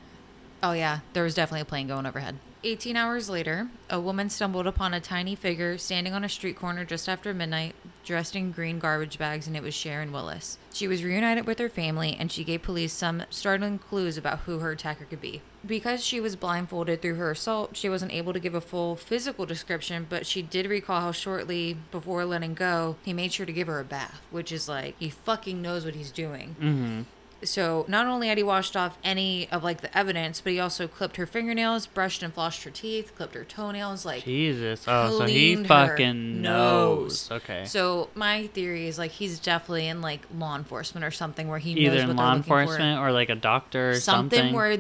Oh, 0.63 0.73
yeah, 0.73 1.01
there 1.13 1.25
was 1.25 1.35
definitely 1.35 1.63
a 1.63 1.67
plane 1.67 1.89
going 1.89 2.07
overhead. 2.07 2.39
18 2.65 2.97
hours 2.97 3.29
later, 3.29 3.69
a 3.91 4.01
woman 4.01 4.31
stumbled 4.31 4.67
upon 4.67 4.95
a 4.95 5.01
tiny 5.01 5.35
figure 5.35 5.77
standing 5.77 6.15
on 6.15 6.25
a 6.25 6.29
street 6.31 6.57
corner 6.57 6.83
just 6.83 7.11
after 7.11 7.35
midnight, 7.35 7.75
dressed 8.07 8.35
in 8.35 8.53
green 8.53 8.79
garbage 8.79 9.19
bags, 9.19 9.47
and 9.47 9.55
it 9.55 9.63
was 9.63 9.75
Sharon 9.75 10.13
Willis. 10.13 10.57
She 10.73 10.89
was 10.89 11.05
reunited 11.05 11.47
with 11.47 11.59
her 11.59 11.69
family, 11.69 12.17
and 12.19 12.33
she 12.33 12.43
gave 12.43 12.63
police 12.63 12.95
some 12.95 13.25
startling 13.29 13.79
clues 13.79 14.17
about 14.17 14.41
who 14.41 14.61
her 14.61 14.73
attacker 14.73 15.05
could 15.05 15.21
be. 15.21 15.43
Because 15.65 16.03
she 16.03 16.21
was 16.21 16.37
blindfolded 16.37 17.03
through 17.03 17.17
her 17.17 17.31
assault, 17.31 17.77
she 17.77 17.91
wasn't 17.91 18.13
able 18.13 18.33
to 18.33 18.41
give 18.41 18.55
a 18.55 18.63
full 18.63 18.97
physical 18.97 19.45
description, 19.45 20.07
but 20.09 20.27
she 20.27 20.41
did 20.41 20.67
recall 20.67 21.03
how 21.03 21.13
shortly 21.13 21.77
before 21.91 22.25
letting 22.25 22.55
go, 22.55 22.97
he 23.05 23.13
made 23.13 23.35
sure 23.35 23.47
to 23.47 23.53
give 23.53 23.67
her 23.67 23.79
a 23.79 23.85
bath, 23.85 24.23
which 24.31 24.51
is 24.51 24.71
like, 24.71 24.95
he 24.99 25.11
fucking 25.11 25.61
knows 25.61 25.85
what 25.85 25.95
he's 25.95 26.11
doing. 26.11 26.57
Mm-hmm. 26.59 27.03
So 27.43 27.85
not 27.89 28.07
only 28.07 28.29
had 28.29 28.39
he 28.39 28.45
washed 28.45 28.77
off 28.77 28.97
any 29.05 29.49
of 29.51 29.63
like 29.63 29.81
the 29.81 29.97
evidence, 29.97 30.41
but 30.41 30.53
he 30.53 30.61
also 30.61 30.87
clipped 30.89 31.17
her 31.17 31.27
fingernails, 31.27 31.87
brushed 31.87 32.23
and 32.23 32.35
flossed 32.35 32.63
her 32.65 32.71
teeth, 32.71 33.13
clipped 33.17 33.35
her 33.35 33.45
toenails, 33.45 34.05
like 34.07 34.25
Jesus. 34.25 34.85
Oh, 34.87 35.19
so 35.19 35.27
he 35.27 35.57
fucking 35.57 36.41
knows. 36.41 37.31
Okay. 37.31 37.65
So 37.65 38.09
my 38.15 38.47
theory 38.49 38.87
is 38.89 38.99
like 38.99 39.11
he's 39.13 39.39
definitely 39.39 39.89
in 39.89 40.01
like 40.01 40.21
law 40.37 40.57
enforcement 40.57 41.05
or 41.05 41.11
something 41.11 41.49
where 41.49 41.59
he 41.59 41.75
knows 41.75 41.85
Either 41.85 42.07
what 42.07 42.11
in 42.11 42.17
law 42.17 42.35
enforcement 42.35 43.01
or 43.01 43.13
like 43.13 43.29
a 43.29 43.35
doctor 43.35 43.91
or 43.91 43.95
something, 43.95 44.39
something. 44.39 44.55
where 44.55 44.79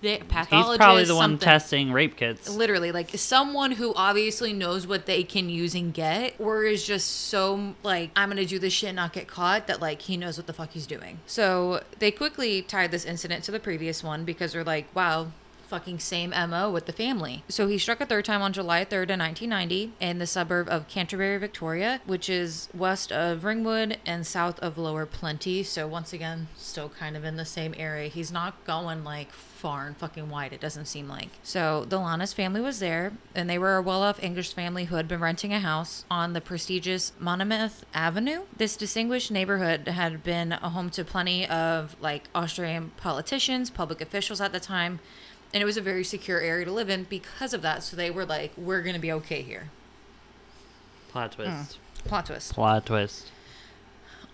the 0.00 0.20
He's 0.50 0.76
probably 0.76 1.04
the 1.04 1.14
one 1.14 1.38
testing 1.38 1.92
rape 1.92 2.16
kits. 2.16 2.48
Literally, 2.48 2.92
like 2.92 3.10
someone 3.16 3.72
who 3.72 3.94
obviously 3.94 4.52
knows 4.52 4.86
what 4.86 5.06
they 5.06 5.22
can 5.22 5.48
use 5.48 5.74
and 5.74 5.92
get, 5.92 6.34
or 6.38 6.64
is 6.64 6.84
just 6.84 7.08
so 7.28 7.74
like, 7.82 8.10
I'm 8.14 8.28
gonna 8.28 8.44
do 8.44 8.58
this 8.58 8.72
shit 8.72 8.90
and 8.90 8.96
not 8.96 9.12
get 9.12 9.26
caught 9.26 9.66
that 9.66 9.80
like 9.80 10.02
he 10.02 10.16
knows 10.16 10.36
what 10.36 10.46
the 10.46 10.52
fuck 10.52 10.72
he's 10.72 10.86
doing. 10.86 11.20
So 11.26 11.82
they 11.98 12.10
quickly 12.10 12.62
tied 12.62 12.90
this 12.90 13.04
incident 13.04 13.44
to 13.44 13.52
the 13.52 13.60
previous 13.60 14.04
one 14.04 14.24
because 14.24 14.52
they're 14.52 14.64
like, 14.64 14.94
wow, 14.94 15.28
fucking 15.64 15.98
same 15.98 16.30
MO 16.30 16.70
with 16.70 16.86
the 16.86 16.92
family. 16.92 17.44
So 17.48 17.66
he 17.66 17.78
struck 17.78 18.00
a 18.00 18.06
third 18.06 18.24
time 18.24 18.42
on 18.42 18.52
July 18.52 18.84
3rd 18.84 19.10
in 19.10 19.20
1990 19.20 19.92
in 20.00 20.18
the 20.18 20.26
suburb 20.26 20.68
of 20.68 20.88
Canterbury, 20.88 21.38
Victoria, 21.38 22.00
which 22.06 22.28
is 22.28 22.68
west 22.74 23.12
of 23.12 23.44
Ringwood 23.44 23.98
and 24.06 24.26
south 24.26 24.58
of 24.60 24.78
Lower 24.78 25.06
Plenty. 25.06 25.62
So 25.62 25.86
once 25.86 26.12
again, 26.12 26.48
still 26.56 26.88
kind 26.88 27.16
of 27.16 27.24
in 27.24 27.36
the 27.36 27.44
same 27.44 27.74
area. 27.76 28.08
He's 28.08 28.32
not 28.32 28.64
going 28.64 29.04
like 29.04 29.32
far 29.64 29.86
and 29.86 29.96
fucking 29.96 30.28
wide, 30.28 30.52
it 30.52 30.60
doesn't 30.60 30.84
seem 30.84 31.08
like. 31.08 31.30
So 31.42 31.86
the 31.88 31.96
Lynas 31.96 32.34
family 32.34 32.60
was 32.60 32.80
there, 32.80 33.12
and 33.34 33.48
they 33.48 33.56
were 33.56 33.76
a 33.76 33.82
well 33.82 34.02
off 34.02 34.22
English 34.22 34.52
family 34.52 34.84
who 34.84 34.96
had 34.96 35.08
been 35.08 35.20
renting 35.20 35.54
a 35.54 35.60
house 35.60 36.04
on 36.10 36.34
the 36.34 36.40
prestigious 36.42 37.12
Monmouth 37.18 37.86
Avenue. 37.94 38.42
This 38.54 38.76
distinguished 38.76 39.30
neighborhood 39.30 39.88
had 39.88 40.22
been 40.22 40.52
a 40.52 40.68
home 40.68 40.90
to 40.90 41.02
plenty 41.02 41.46
of 41.46 41.96
like 41.98 42.24
Australian 42.34 42.90
politicians, 42.98 43.70
public 43.70 44.02
officials 44.02 44.38
at 44.38 44.52
the 44.52 44.60
time, 44.60 45.00
and 45.54 45.62
it 45.62 45.64
was 45.64 45.76
a 45.76 45.80
very 45.80 46.02
secure 46.02 46.40
area 46.40 46.64
to 46.64 46.72
live 46.72 46.90
in 46.90 47.04
because 47.04 47.54
of 47.54 47.62
that. 47.62 47.84
So 47.84 47.96
they 47.96 48.10
were 48.10 48.26
like, 48.26 48.52
we're 48.56 48.82
going 48.82 48.96
to 48.96 49.00
be 49.00 49.12
okay 49.12 49.40
here. 49.40 49.70
Plot 51.10 51.32
twist. 51.32 51.78
Hmm. 52.02 52.08
Plot 52.08 52.26
twist. 52.26 52.52
Plot 52.52 52.84
twist. 52.84 53.30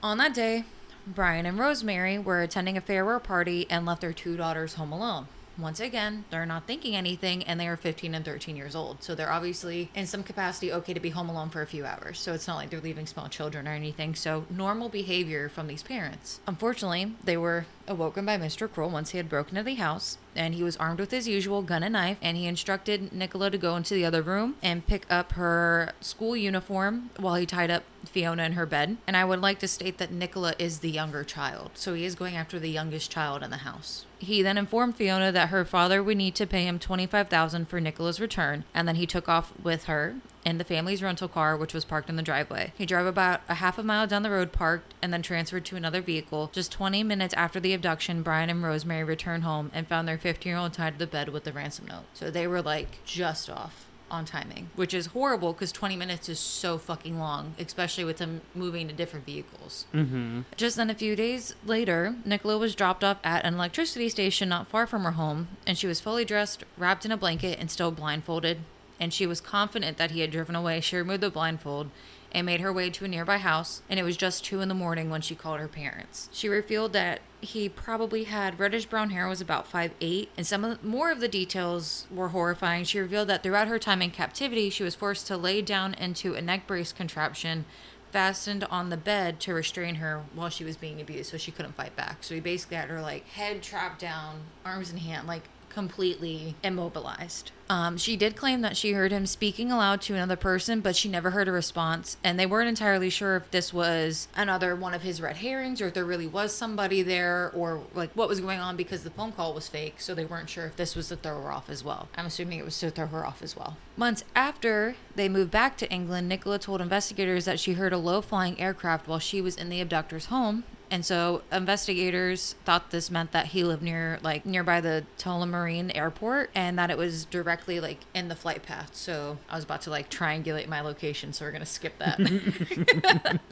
On 0.03 0.17
that 0.17 0.33
day, 0.33 0.65
Brian 1.07 1.45
and 1.45 1.59
Rosemary 1.59 2.19
were 2.19 2.41
attending 2.41 2.79
a 2.79 2.81
farewell 2.81 3.21
party 3.21 3.67
and 3.69 3.85
left 3.85 4.01
their 4.01 4.15
two 4.15 4.39
daughters 4.39 4.75
home 4.75 4.93
alone. 4.93 5.29
once 5.59 5.79
again, 5.79 6.25
they're 6.31 6.47
not 6.47 6.67
thinking 6.67 6.97
anything 6.97 7.43
and 7.43 7.61
they 7.61 7.69
are 7.69 7.77
15 7.77 8.15
and 8.15 8.25
13 8.25 8.57
years 8.57 8.75
old. 8.75 9.03
So 9.03 9.15
they're 9.15 9.31
obviously 9.31 9.91
in 9.95 10.07
some 10.07 10.23
capacity 10.23 10.73
okay 10.73 10.95
to 10.95 11.01
be 11.01 11.11
home 11.11 11.29
alone 11.29 11.51
for 11.51 11.61
a 11.61 11.67
few 11.67 11.85
hours. 11.85 12.19
So 12.19 12.33
it's 12.33 12.49
not 12.49 12.57
like 12.57 12.71
they're 12.71 12.81
leaving 12.81 13.07
small 13.07 13.29
children 13.29 13.69
or 13.69 13.73
anything. 13.73 14.15
So 14.15 14.47
normal 14.49 14.89
behavior 14.89 15.51
from 15.51 15.67
these 15.67 15.83
parents. 15.83 16.41
Unfortunately, 16.47 17.15
they 17.23 17.37
were 17.37 17.67
awoken 17.91 18.25
by 18.25 18.39
Mr. 18.39 18.71
Cruel 18.71 18.89
once 18.89 19.11
he 19.11 19.19
had 19.19 19.29
broken 19.29 19.57
into 19.57 19.67
the 19.67 19.75
house 19.75 20.17
and 20.37 20.55
he 20.55 20.63
was 20.63 20.77
armed 20.77 21.01
with 21.01 21.11
his 21.11 21.27
usual 21.27 21.61
gun 21.61 21.83
and 21.83 21.93
knife 21.93 22.17
and 22.23 22.37
he 22.37 22.47
instructed 22.47 23.13
Nicola 23.13 23.51
to 23.51 23.59
go 23.59 23.77
into 23.77 23.95
the 23.95 24.05
other 24.05 24.23
room 24.23 24.55
and 24.63 24.87
pick 24.87 25.05
up 25.11 25.33
her 25.33 25.93
school 26.01 26.37
uniform 26.37 27.11
while 27.19 27.35
he 27.35 27.45
tied 27.45 27.71
up 27.71 27.83
Fiona 28.07 28.45
in 28.45 28.53
her 28.53 28.65
bed. 28.65 28.97
And 29.07 29.17
I 29.17 29.25
would 29.25 29.41
like 29.41 29.59
to 29.59 29.69
state 29.69 29.99
that 29.99 30.13
Nicola 30.13 30.55
is 30.59 30.79
the 30.79 30.91
younger 30.91 31.25
child. 31.25 31.73
So 31.75 31.95
he 31.95 32.05
is 32.05 32.15
going 32.15 32.37
after 32.37 32.59
the 32.59 32.71
youngest 32.71 33.11
child 33.11 33.43
in 33.43 33.51
the 33.51 33.59
house. 33.59 34.07
He 34.19 34.41
then 34.41 34.57
informed 34.57 34.97
Fiona 34.97 35.33
that 35.33 35.49
her 35.49 35.65
father 35.65 36.03
would 36.03 36.17
need 36.17 36.35
to 36.37 36.47
pay 36.47 36.65
him 36.65 36.79
25,000 36.79 37.69
for 37.69 37.81
Nicola's 37.81 38.21
return 38.21 38.65
and 38.73 38.87
then 38.87 38.97
he 38.97 39.07
took 39.07 39.29
off 39.29 39.53
with 39.63 39.85
her 39.85 40.17
in 40.45 40.59
the 40.59 40.65
family's 40.65 41.03
rental 41.03 41.29
car, 41.29 41.57
which 41.57 41.75
was 41.75 41.85
parked 41.85 42.09
in 42.09 42.17
the 42.17 42.23
driveway. 42.23 42.73
He 42.77 42.87
drove 42.87 43.07
about 43.07 43.41
a 43.49 43.55
half 43.55 43.79
a 43.79 43.83
mile 43.83 44.07
down 44.07 44.23
the 44.23 44.31
road, 44.31 44.53
parked, 44.53 44.95
and 45.03 45.13
then 45.13 45.23
transferred 45.23 45.65
to 45.67 45.77
another 45.77 46.01
vehicle. 46.01 46.51
Just 46.53 46.73
20 46.73 47.03
minutes 47.03 47.35
after 47.35 47.61
the 47.61 47.75
abduction, 47.75 48.23
Brian 48.23 48.51
and 48.51 48.63
Rosemary 48.63 49.05
returned 49.05 49.45
home 49.45 49.71
and 49.75 49.87
found 49.87 50.09
their 50.09 50.19
15 50.19 50.51
year 50.51 50.59
old 50.59 50.73
tied 50.73 50.95
to 50.95 50.99
the 50.99 51.07
bed 51.07 51.29
with 51.29 51.45
the 51.45 51.53
ransom 51.53 51.87
note. 51.87 52.05
So 52.15 52.31
they 52.31 52.47
were 52.47 52.63
like 52.63 53.05
just 53.05 53.51
off 53.51 53.87
on 54.11 54.25
timing, 54.25 54.71
which 54.75 54.93
is 54.93 55.07
horrible 55.07 55.53
because 55.53 55.73
20 55.73 55.97
minutes 55.97 56.29
is 56.29 56.39
so 56.39 56.79
fucking 56.79 57.19
long, 57.19 57.55
especially 57.59 58.05
with 58.05 58.19
them 58.19 58.41
moving 58.55 58.89
to 58.89 58.95
different 58.95 59.25
vehicles. 59.25 59.87
Mm-hmm. 59.95 60.41
Just 60.57 60.77
then, 60.77 60.91
a 60.91 60.95
few 60.95 61.15
days 61.15 61.55
later, 61.65 62.17
Nicola 62.25 62.59
was 62.59 62.75
dropped 62.75 63.05
off 63.05 63.19
at 63.23 63.45
an 63.45 63.55
electricity 63.55 64.09
station 64.09 64.49
not 64.49 64.69
far 64.69 64.87
from 64.87 65.05
her 65.05 65.13
home, 65.13 65.49
and 65.67 65.79
she 65.79 65.87
was 65.87 66.01
fully 66.01 66.25
dressed, 66.25 66.65
wrapped 66.77 67.05
in 67.05 67.13
a 67.13 67.17
blanket, 67.17 67.59
and 67.59 67.71
still 67.71 67.91
blindfolded. 67.91 68.59
And 69.01 69.13
she 69.13 69.27
was 69.27 69.41
confident 69.41 69.97
that 69.97 70.13
he 70.13 70.21
had 70.21 70.31
driven 70.31 70.55
away. 70.55 70.81
She 70.81 70.97
removed 70.97 71.23
the 71.23 71.31
blindfold 71.31 71.91
and 72.33 72.47
made 72.47 72.61
her 72.61 72.73
way 72.73 72.91
to 72.91 73.05
a 73.05 73.09
nearby 73.09 73.39
house, 73.39 73.83
and 73.89 73.99
it 73.99 74.05
was 74.05 74.17
just 74.17 74.45
two 74.45 74.61
in 74.61 74.69
the 74.69 74.75
morning 74.75 75.11
when 75.11 75.21
she 75.21 75.35
called 75.35 75.59
her 75.59 75.67
parents. 75.67 76.29
She 76.33 76.49
revealed 76.49 76.93
that 76.93 77.21
he 77.41 77.69
probably 77.69 78.25
had 78.25 78.61
reddish 78.61 78.87
brown 78.87 79.11
hair, 79.11 79.27
was 79.27 79.41
about 79.41 79.67
five 79.67 79.93
eight, 80.01 80.29
and 80.37 80.47
some 80.47 80.65
of, 80.65 80.85
more 80.85 81.11
of 81.11 81.19
the 81.19 81.27
details 81.27 82.07
were 82.11 82.29
horrifying. 82.29 82.85
She 82.85 83.01
revealed 83.01 83.29
that 83.29 83.43
throughout 83.43 83.67
her 83.67 83.81
time 83.81 84.03
in 84.03 84.11
captivity, 84.11 84.71
she 84.71 84.85
was 84.85 84.95
forced 84.95 85.27
to 85.27 85.37
lay 85.37 85.61
down 85.63 85.95
into 85.95 86.35
a 86.35 86.43
neck 86.43 86.67
brace 86.67 86.93
contraption 86.93 87.65
fastened 88.13 88.65
on 88.65 88.91
the 88.91 88.97
bed 88.97 89.41
to 89.41 89.55
restrain 89.55 89.97
her 89.97 90.25
while 90.35 90.49
she 90.49 90.65
was 90.65 90.77
being 90.77 91.01
abused 91.01 91.31
so 91.31 91.37
she 91.37 91.53
couldn't 91.53 91.75
fight 91.75 91.95
back. 91.97 92.19
So 92.23 92.35
he 92.35 92.41
basically 92.41 92.77
had 92.77 92.89
her 92.89 93.01
like 93.01 93.27
head 93.29 93.63
trapped 93.63 94.01
down, 94.01 94.41
arms 94.65 94.91
in 94.91 94.99
hand, 94.99 95.27
like 95.27 95.45
completely 95.71 96.55
immobilized. 96.63 97.53
Um, 97.71 97.97
she 97.97 98.17
did 98.17 98.35
claim 98.35 98.63
that 98.63 98.77
she 98.77 98.93
heard 98.93 99.13
him 99.13 99.27
speaking 99.27 99.71
aloud 99.71 100.03
to 100.03 100.15
another 100.15 100.35
person, 100.35 100.81
but 100.81 100.97
she 100.97 101.09
never 101.09 101.31
heard 101.31 101.47
a 101.47 101.53
response, 101.53 102.17
and 102.25 102.39
they 102.39 102.45
weren't 102.45 102.69
entirely 102.69 103.11
sure 103.11 103.37
if 103.37 103.49
this 103.53 103.73
was 103.73 104.27
another 104.35 104.75
one 104.75 104.93
of 104.93 105.03
his 105.03 105.23
red 105.23 105.37
herrings 105.37 105.81
or 105.81 105.87
if 105.87 105.95
there 105.95 106.05
really 106.05 106.27
was 106.27 106.53
somebody 106.53 107.01
there 107.03 107.53
or 107.55 107.85
like 107.95 108.11
what 108.15 108.29
was 108.29 108.41
going 108.41 108.59
on 108.59 108.77
because 108.77 109.05
the 109.05 109.11
phone 109.11 109.31
call 109.31 109.55
was 109.55 109.69
fake, 109.69 110.01
so 110.01 110.17
they 110.17 110.25
weren't 110.25 110.51
sure 110.51 110.67
if 110.67 110.75
this 110.75 110.97
was 110.97 111.09
to 111.09 111.17
throw 111.17 111.41
her 111.41 111.53
off 111.53 111.71
as 111.71 111.85
well. 111.85 112.09
I'm 112.17 112.27
assuming 112.27 112.59
it 112.59 112.65
was 112.65 112.79
to 112.81 112.91
throw 112.91 113.07
her 113.07 113.25
off 113.25 113.41
as 113.41 113.57
well. 113.57 113.77
Months 113.97 114.25
after 114.35 114.97
they 115.15 115.29
moved 115.29 115.53
back 115.53 115.77
to 115.77 115.91
England, 115.93 116.29
Nicola 116.29 116.59
told 116.59 116.81
investigators 116.81 117.45
that 117.45 117.61
she 117.61 117.75
heard 117.75 117.93
a 117.93 117.99
low 117.99 118.21
flying 118.21 118.61
aircraft 118.61 119.07
while 119.07 119.21
she 119.21 119.41
was 119.41 119.55
in 119.55 119.69
the 119.69 119.81
abductor's 119.81 120.27
home 120.27 120.65
and 120.91 121.07
so 121.07 121.43
investigators 121.53 122.57
thought 122.65 122.91
this 122.91 123.11
meant 123.11 123.31
that 123.33 123.47
he 123.47 123.63
lived 123.63 123.83
near 123.83 124.19
like 124.23 124.45
nearby 124.45 124.81
the 124.81 125.05
Tullamarine 125.19 125.95
airport 125.95 126.51
and 126.55 126.79
that 126.79 126.91
it 126.91 126.99
was 126.99 127.25
directly 127.27 127.79
like 127.79 128.01
in 128.13 128.29
the 128.29 128.35
flight 128.35 128.65
path. 128.65 128.91
So 128.95 129.39
I 129.49 129.55
was 129.55 129.65
about 129.65 129.83
to 129.83 129.91
like 129.91 130.11
triangulate 130.11 130.67
my 130.67 130.81
location, 130.81 131.33
so 131.33 131.45
we're 131.45 131.53
gonna 131.53 131.67
skip 131.67 131.99
that. 131.99 133.41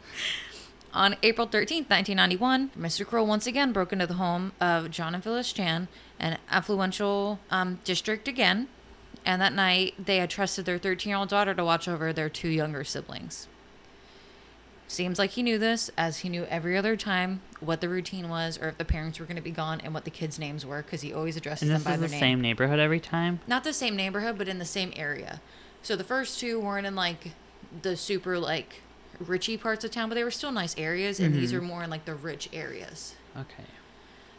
On 0.94 1.14
April 1.22 1.46
13th, 1.46 1.90
1991, 1.90 2.70
Mr. 2.76 3.06
Cruel 3.06 3.26
once 3.26 3.46
again 3.46 3.72
broke 3.72 3.92
into 3.92 4.06
the 4.06 4.14
home 4.14 4.52
of 4.60 4.90
John 4.90 5.14
and 5.14 5.22
Phyllis 5.22 5.52
Chan, 5.52 5.86
an 6.18 6.38
affluential 6.50 7.38
um, 7.50 7.78
district 7.84 8.26
again. 8.26 8.68
And 9.24 9.40
that 9.42 9.52
night, 9.52 9.94
they 10.02 10.16
had 10.16 10.30
trusted 10.30 10.64
their 10.64 10.78
13 10.78 11.10
year 11.10 11.18
old 11.18 11.28
daughter 11.28 11.54
to 11.54 11.64
watch 11.64 11.86
over 11.86 12.12
their 12.12 12.30
two 12.30 12.48
younger 12.48 12.84
siblings. 12.84 13.48
Seems 14.90 15.18
like 15.18 15.30
he 15.32 15.42
knew 15.42 15.58
this, 15.58 15.90
as 15.98 16.18
he 16.18 16.30
knew 16.30 16.44
every 16.44 16.76
other 16.76 16.96
time 16.96 17.42
what 17.60 17.82
the 17.82 17.88
routine 17.90 18.30
was, 18.30 18.58
or 18.58 18.68
if 18.68 18.78
the 18.78 18.86
parents 18.86 19.20
were 19.20 19.26
going 19.26 19.36
to 19.36 19.42
be 19.42 19.50
gone, 19.50 19.80
and 19.84 19.92
what 19.92 20.04
the 20.04 20.10
kids' 20.10 20.38
names 20.38 20.64
were, 20.64 20.82
because 20.82 21.02
he 21.02 21.12
always 21.12 21.36
addresses 21.36 21.68
And 21.68 21.70
them 21.72 21.78
this 21.80 21.84
by 21.84 21.92
is 21.94 22.00
their 22.00 22.08
the 22.08 22.12
name. 22.14 22.20
same 22.20 22.40
neighborhood 22.40 22.80
every 22.80 22.98
time. 23.00 23.40
Not 23.46 23.64
the 23.64 23.74
same 23.74 23.94
neighborhood, 23.96 24.38
but 24.38 24.48
in 24.48 24.58
the 24.58 24.64
same 24.64 24.92
area. 24.96 25.40
So 25.82 25.94
the 25.94 26.04
first 26.04 26.40
two 26.40 26.58
weren't 26.58 26.86
in 26.86 26.94
like 26.96 27.32
the 27.82 27.96
super 27.98 28.38
like 28.38 28.80
richy 29.22 29.60
parts 29.60 29.84
of 29.84 29.90
town, 29.90 30.08
but 30.08 30.14
they 30.14 30.24
were 30.24 30.30
still 30.30 30.52
nice 30.52 30.74
areas, 30.78 31.20
and 31.20 31.34
these 31.34 31.52
Mhm. 31.52 31.56
are 31.58 31.60
more 31.62 31.82
in 31.82 31.90
like 31.90 32.06
the 32.06 32.14
rich 32.14 32.48
areas. 32.54 33.14
Okay. 33.36 33.64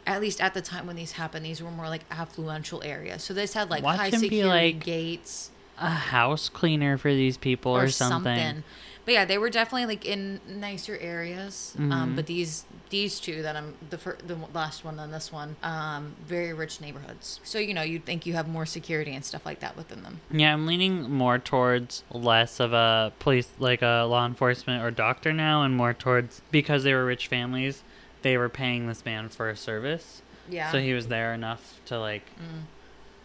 At 0.04 0.20
least 0.20 0.40
at 0.40 0.54
the 0.54 0.62
time 0.62 0.86
when 0.88 0.96
these 0.96 1.12
happened, 1.12 1.46
these 1.46 1.62
were 1.62 1.70
more 1.70 1.88
like 1.88 2.08
affluential 2.08 2.84
areas. 2.84 3.22
So 3.22 3.34
this 3.34 3.52
had 3.54 3.70
like 3.70 3.84
Watch 3.84 3.98
high 3.98 4.10
security 4.10 4.42
like, 4.48 4.84
gates 4.84 5.50
A 5.78 5.90
house 5.90 6.48
cleaner 6.48 6.98
for 6.98 7.12
these 7.14 7.36
people 7.36 7.76
or, 7.76 7.88
something. 7.88 8.64
But 9.10 9.14
yeah, 9.14 9.24
they 9.24 9.38
were 9.38 9.50
definitely 9.50 9.86
like 9.86 10.04
in 10.06 10.38
nicer 10.46 10.96
areas. 10.96 11.74
Um, 11.76 11.90
Mhm. 11.90 12.14
but 12.14 12.26
these 12.26 12.64
these 12.90 13.18
two 13.18 13.42
that 13.42 13.56
I'm 13.56 13.74
the 13.90 13.98
fir- 13.98 14.18
the 14.24 14.36
last 14.54 14.84
one 14.84 15.00
and 15.00 15.12
this 15.12 15.32
one, 15.32 15.56
um, 15.64 16.14
very 16.24 16.52
rich 16.52 16.80
neighborhoods. 16.80 17.40
So 17.42 17.58
you 17.58 17.74
know 17.74 17.82
you'd 17.82 18.04
think 18.04 18.24
you 18.24 18.34
have 18.34 18.46
more 18.46 18.64
security 18.66 19.12
and 19.12 19.24
stuff 19.24 19.44
like 19.44 19.58
that 19.60 19.76
within 19.76 20.04
them. 20.04 20.20
Yeah, 20.30 20.52
I'm 20.52 20.64
leaning 20.64 21.10
more 21.10 21.40
towards 21.40 22.04
less 22.12 22.60
of 22.60 22.72
a 22.72 23.12
police, 23.18 23.48
like 23.58 23.82
a 23.82 24.06
law 24.08 24.24
enforcement 24.24 24.84
or 24.84 24.92
doctor 24.92 25.32
now, 25.32 25.64
and 25.64 25.76
more 25.76 25.92
towards 25.92 26.40
because 26.52 26.84
they 26.84 26.94
were 26.94 27.04
rich 27.04 27.26
families, 27.26 27.82
they 28.22 28.36
were 28.38 28.48
paying 28.48 28.86
this 28.86 29.04
man 29.04 29.28
for 29.28 29.50
a 29.50 29.56
service. 29.56 30.22
Yeah. 30.48 30.70
So 30.70 30.78
he 30.78 30.92
was 30.92 31.08
there 31.08 31.34
enough 31.34 31.80
to 31.86 31.98
like. 31.98 32.26
Mm. 32.38 32.66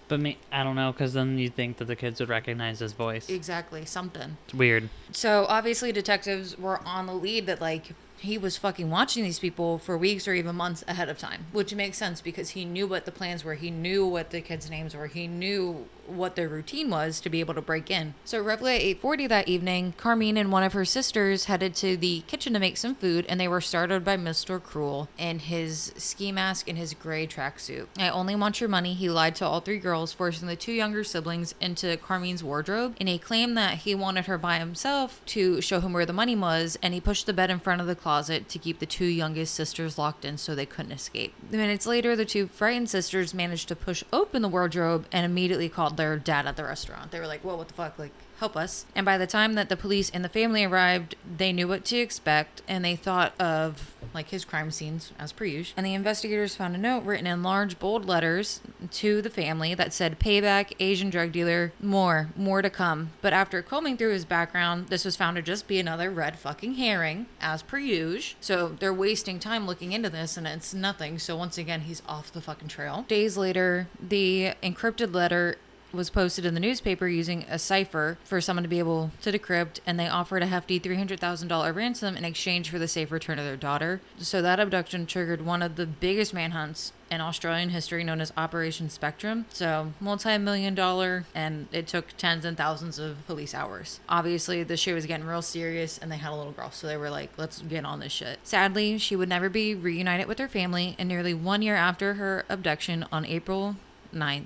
But 0.08 0.20
me, 0.20 0.38
I 0.52 0.64
don't 0.64 0.76
know, 0.76 0.92
because 0.92 1.14
then 1.14 1.38
you'd 1.38 1.56
think 1.56 1.78
that 1.78 1.86
the 1.86 1.96
kids 1.96 2.20
would 2.20 2.30
recognize 2.30 2.80
his 2.80 2.94
voice. 2.94 3.30
Exactly, 3.30 3.86
something. 3.86 4.38
It's 4.46 4.54
weird. 4.54 4.90
So 5.12 5.46
obviously, 5.50 5.92
detectives 5.92 6.58
were 6.58 6.80
on 6.86 7.08
the 7.08 7.14
lead 7.14 7.48
that 7.48 7.62
like 7.62 7.94
he 8.18 8.38
was 8.38 8.58
fucking 8.58 8.90
watching 8.90 9.24
these 9.24 9.40
people 9.40 9.78
for 9.78 9.98
weeks 9.98 10.28
or 10.28 10.34
even 10.34 10.56
months 10.56 10.84
ahead 10.88 11.10
of 11.10 11.18
time, 11.18 11.48
which 11.52 11.74
makes 11.74 11.98
sense 11.98 12.22
because 12.22 12.52
he 12.52 12.66
knew 12.66 12.88
what 12.88 13.06
the 13.06 13.12
plans 13.12 13.44
were. 13.44 13.56
He 13.56 13.72
knew 13.72 14.06
what 14.06 14.30
the 14.30 14.42
kids' 14.42 14.70
names 14.70 14.96
were. 14.96 15.08
He 15.08 15.28
knew 15.28 15.88
what 16.08 16.36
their 16.36 16.50
routine 16.50 16.90
was 16.90 17.20
to 17.22 17.30
be 17.30 17.40
able 17.40 17.54
to 17.54 17.62
break 17.62 17.90
in. 17.90 18.14
So 18.24 18.40
roughly 18.40 18.76
at 18.76 18.82
8:40 18.82 19.28
that 19.28 19.48
evening, 19.48 19.94
Karmein 19.98 20.38
and 20.38 20.52
one 20.52 20.64
of 20.64 20.74
her 20.74 20.86
sisters 20.86 21.46
headed 21.46 21.76
to 21.76 21.98
the 21.98 22.22
kitchen 22.28 22.54
to 22.54 22.60
make 22.60 22.78
some 22.78 22.96
food, 22.96 23.26
and 23.28 23.40
they 23.40 23.48
were 23.48 23.62
startled 23.62 24.04
by 24.04 24.18
Mr. 24.18 24.62
Cruel 24.62 25.10
in 25.18 25.40
his 25.40 25.94
ski 25.98 26.32
mask 26.32 26.68
and 26.68 26.78
his 26.78 26.94
gray 26.94 27.28
tracksuit. 27.28 27.88
I 27.98 28.10
only 28.10 28.36
want 28.36 28.60
your 28.60 28.70
money. 28.70 28.94
He 28.94 29.10
lied 29.10 29.36
to 29.36 29.46
all 29.46 29.60
three 29.60 29.78
girls, 29.78 30.14
forcing 30.14 30.48
the 30.48 30.56
two 30.56 30.72
younger 30.72 31.04
siblings 31.04 31.56
into 31.60 31.98
Karmein's 31.98 32.44
wardrobe, 32.44 32.96
and 33.00 33.10
he 33.10 33.18
claimed 33.18 33.58
that 33.58 33.80
he 33.80 33.96
wanted 33.96 34.26
her 34.26 34.38
by 34.38 34.60
himself 34.60 35.22
to 35.28 35.62
show 35.62 35.80
him 35.80 35.94
where 35.94 36.06
the 36.06 36.14
money 36.14 36.36
was, 36.36 36.78
and 36.82 36.94
he 36.94 37.02
pushed 37.02 37.26
the 37.26 37.34
bed 37.34 37.50
in 37.50 37.60
front 37.60 37.82
of 37.82 37.88
the 37.88 37.96
closet 37.96 38.48
to 38.50 38.60
keep 38.60 38.80
the 38.80 38.86
two 38.86 39.06
youngest 39.06 39.54
sisters 39.54 39.98
locked 39.98 40.26
in 40.26 40.38
so 40.38 40.54
they 40.54 40.66
couldn't 40.66 40.92
escape. 40.92 41.34
Minutes 41.50 41.86
later, 41.86 42.16
the 42.16 42.26
two 42.26 42.48
frightened 42.48 42.90
sisters 42.90 43.34
managed 43.34 43.68
to 43.68 43.76
push 43.76 44.04
open 44.12 44.42
the 44.42 44.50
wardrobe 44.50 45.06
and 45.12 45.26
immediately 45.26 45.70
called 45.70 45.95
their 45.96 46.18
dad 46.18 46.46
at 46.46 46.56
the 46.56 46.64
restaurant. 46.64 47.12
They 47.12 47.20
were 47.20 47.28
like, 47.28 47.42
"Whoa, 47.42 47.56
what 47.56 47.68
the 47.68 47.74
fuck? 47.74 47.98
Like, 47.98 48.14
help 48.40 48.56
us!" 48.56 48.86
And 48.96 49.06
by 49.06 49.18
the 49.18 49.28
time 49.28 49.54
that 49.54 49.70
the 49.70 49.78
police 49.78 50.10
and 50.10 50.24
the 50.24 50.30
family 50.30 50.64
arrived, 50.64 51.16
they 51.38 51.52
knew 51.52 51.68
what 51.68 51.86
to 51.86 51.98
expect, 51.98 52.62
and 52.68 52.84
they 52.84 52.96
thought 52.96 53.34
of 53.40 53.96
like 54.14 54.30
his 54.30 54.46
crime 54.46 54.72
scenes 54.72 55.12
as 55.20 55.32
per 55.32 55.46
usual. 55.46 55.74
And 55.78 55.86
the 55.86 55.94
investigators 55.94 56.56
found 56.56 56.76
a 56.76 56.78
note 56.78 57.04
written 57.04 57.28
in 57.28 57.44
large 57.44 57.80
bold 57.80 58.06
letters 58.06 58.62
to 58.92 59.22
the 59.22 59.30
family 59.30 59.74
that 59.76 59.94
said 59.94 60.20
payback, 60.20 60.74
Asian 60.80 61.10
drug 61.10 61.32
dealer, 61.32 61.74
more, 61.82 62.30
more 62.38 62.62
to 62.62 62.70
come. 62.70 63.12
But 63.22 63.34
after 63.34 63.62
combing 63.62 63.98
through 63.98 64.14
his 64.14 64.26
background, 64.26 64.88
this 64.88 65.04
was 65.04 65.16
found 65.16 65.36
to 65.36 65.42
just 65.42 65.68
be 65.68 65.80
another 65.80 66.10
red 66.10 66.40
fucking 66.40 66.76
herring, 66.76 67.26
as 67.42 67.62
per 67.62 67.78
usual. 67.78 68.38
So 68.40 68.70
they're 68.80 68.94
wasting 68.94 69.40
time 69.40 69.68
looking 69.68 69.92
into 69.92 70.10
this 70.10 70.38
and 70.38 70.48
it's 70.48 70.74
nothing. 70.74 71.20
So 71.20 71.36
once 71.36 71.58
again, 71.58 71.82
he's 71.82 72.02
off 72.08 72.32
the 72.32 72.42
fucking 72.42 72.70
trail. 72.70 73.06
Days 73.08 73.36
later, 73.36 73.88
the 74.02 74.54
encrypted 74.64 75.14
letter 75.14 75.58
was 75.96 76.10
posted 76.10 76.46
in 76.46 76.54
the 76.54 76.60
newspaper 76.60 77.08
using 77.08 77.46
a 77.50 77.58
cipher 77.58 78.18
for 78.24 78.42
someone 78.42 78.64
to 78.64 78.70
be 78.70 78.80
able 78.80 79.12
to 79.22 79.32
decrypt, 79.32 79.80
and 79.86 80.00
they 80.00 80.08
offered 80.08 80.44
a 80.44 80.48
hefty 80.48 80.80
$300,000 80.80 81.76
ransom 81.76 82.16
in 82.16 82.26
exchange 82.26 82.70
for 82.70 82.80
the 82.80 82.88
safe 82.88 83.12
return 83.12 83.40
of 83.40 83.46
their 83.46 83.58
daughter. 83.58 84.02
So 84.18 84.42
that 84.42 84.60
abduction 84.60 85.06
triggered 85.06 85.46
one 85.46 85.62
of 85.62 85.76
the 85.76 85.86
biggest 85.86 86.34
manhunts 86.34 86.92
in 87.12 87.22
Australian 87.22 87.70
history 87.70 88.04
known 88.04 88.20
as 88.20 88.34
Operation 88.36 88.90
Spectrum. 88.90 89.46
So, 89.50 89.94
multi 90.00 90.38
million 90.38 90.76
dollar, 90.76 91.26
and 91.36 91.68
it 91.72 91.88
took 91.88 92.18
tens 92.18 92.46
and 92.46 92.58
thousands 92.58 93.00
of 93.00 93.26
police 93.28 93.54
hours. 93.54 94.00
Obviously, 94.10 94.64
the 94.64 94.78
shit 94.78 94.96
was 94.96 95.06
getting 95.06 95.26
real 95.26 95.42
serious, 95.42 95.98
and 95.98 96.12
they 96.12 96.18
had 96.18 96.32
a 96.32 96.36
little 96.36 96.52
girl, 96.52 96.72
so 96.72 96.88
they 96.88 96.98
were 96.98 97.10
like, 97.10 97.30
let's 97.38 97.62
get 97.62 97.86
on 97.86 98.00
this 98.00 98.12
shit. 98.12 98.40
Sadly, 98.44 98.98
she 98.98 99.16
would 99.16 99.30
never 99.30 99.50
be 99.50 99.76
reunited 99.76 100.28
with 100.28 100.40
her 100.40 100.48
family, 100.48 100.96
and 100.98 101.08
nearly 101.08 101.34
one 101.34 101.62
year 101.62 101.76
after 101.76 102.16
her 102.16 102.46
abduction 102.50 103.06
on 103.12 103.26
April 103.26 103.76
9th, 104.14 104.46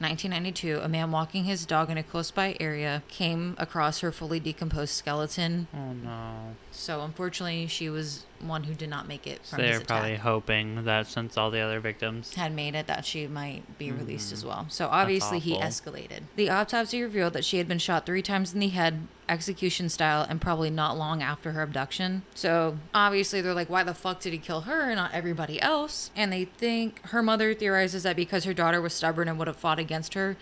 1992, 0.00 0.80
a 0.80 0.88
man 0.88 1.10
walking 1.10 1.44
his 1.44 1.66
dog 1.66 1.90
in 1.90 1.98
a 1.98 2.02
close 2.02 2.30
by 2.30 2.56
area 2.60 3.02
came 3.08 3.54
across 3.58 4.00
her 4.00 4.12
fully 4.12 4.38
decomposed 4.38 4.94
skeleton. 4.94 5.66
Oh 5.74 5.92
no. 5.92 6.56
So, 6.78 7.02
unfortunately, 7.02 7.66
she 7.66 7.90
was 7.90 8.24
one 8.40 8.62
who 8.62 8.72
did 8.74 8.88
not 8.88 9.08
make 9.08 9.26
it 9.26 9.44
from 9.44 9.58
his 9.60 9.78
they're 9.78 9.84
probably 9.86 10.14
hoping 10.14 10.84
that 10.84 11.08
since 11.08 11.36
all 11.36 11.50
the 11.50 11.58
other 11.58 11.80
victims. 11.80 12.32
had 12.34 12.54
made 12.54 12.74
it 12.76 12.86
that 12.86 13.04
she 13.04 13.26
might 13.26 13.78
be 13.78 13.90
released 13.90 14.30
Mhm. 14.30 14.32
as 14.34 14.44
well. 14.44 14.66
So 14.68 14.86
obviously 14.86 15.40
he 15.40 15.56
escalated. 15.56 16.22
The 16.36 16.48
autopsy 16.48 17.02
revealed 17.02 17.32
that 17.32 17.44
she 17.44 17.58
had 17.58 17.66
been 17.66 17.80
shot 17.80 18.06
three 18.06 18.22
times 18.22 18.54
in 18.54 18.60
the 18.60 18.68
head, 18.68 19.08
execution 19.28 19.88
style, 19.88 20.24
and 20.28 20.40
probably 20.40 20.70
not 20.70 20.96
long 20.96 21.20
after 21.20 21.50
her 21.52 21.62
abduction. 21.62 22.22
So 22.36 22.78
obviously 22.94 23.40
they're 23.40 23.54
like, 23.54 23.68
why 23.68 23.82
the 23.82 23.92
fuck 23.92 24.20
did 24.20 24.32
he 24.32 24.38
kill 24.38 24.60
her 24.62 24.82
and 24.82 24.94
not 24.96 25.12
everybody 25.12 25.60
else? 25.60 26.12
And 26.14 26.32
they 26.32 26.44
think 26.44 27.04
her 27.08 27.22
mother 27.24 27.54
theorizes 27.54 28.04
that 28.04 28.14
because 28.14 28.44
her 28.44 28.54
daughter 28.54 28.80
was 28.80 28.94
stubborn 28.94 29.26
and 29.28 29.36
would 29.38 29.48
have 29.48 29.56
fought 29.56 29.80
against 29.80 30.14
her. 30.14 30.36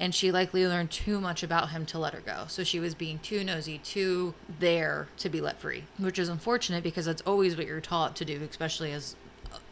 And 0.00 0.14
she 0.14 0.32
likely 0.32 0.66
learned 0.66 0.90
too 0.90 1.20
much 1.20 1.42
about 1.42 1.70
him 1.70 1.86
to 1.86 1.98
let 1.98 2.14
her 2.14 2.20
go. 2.20 2.44
So 2.48 2.64
she 2.64 2.80
was 2.80 2.94
being 2.94 3.20
too 3.20 3.44
nosy, 3.44 3.78
too 3.78 4.34
there 4.58 5.08
to 5.18 5.28
be 5.28 5.40
let 5.40 5.60
free, 5.60 5.84
which 5.98 6.18
is 6.18 6.28
unfortunate 6.28 6.82
because 6.82 7.06
that's 7.06 7.22
always 7.22 7.56
what 7.56 7.66
you're 7.66 7.80
taught 7.80 8.16
to 8.16 8.24
do, 8.24 8.42
especially 8.48 8.92
as 8.92 9.16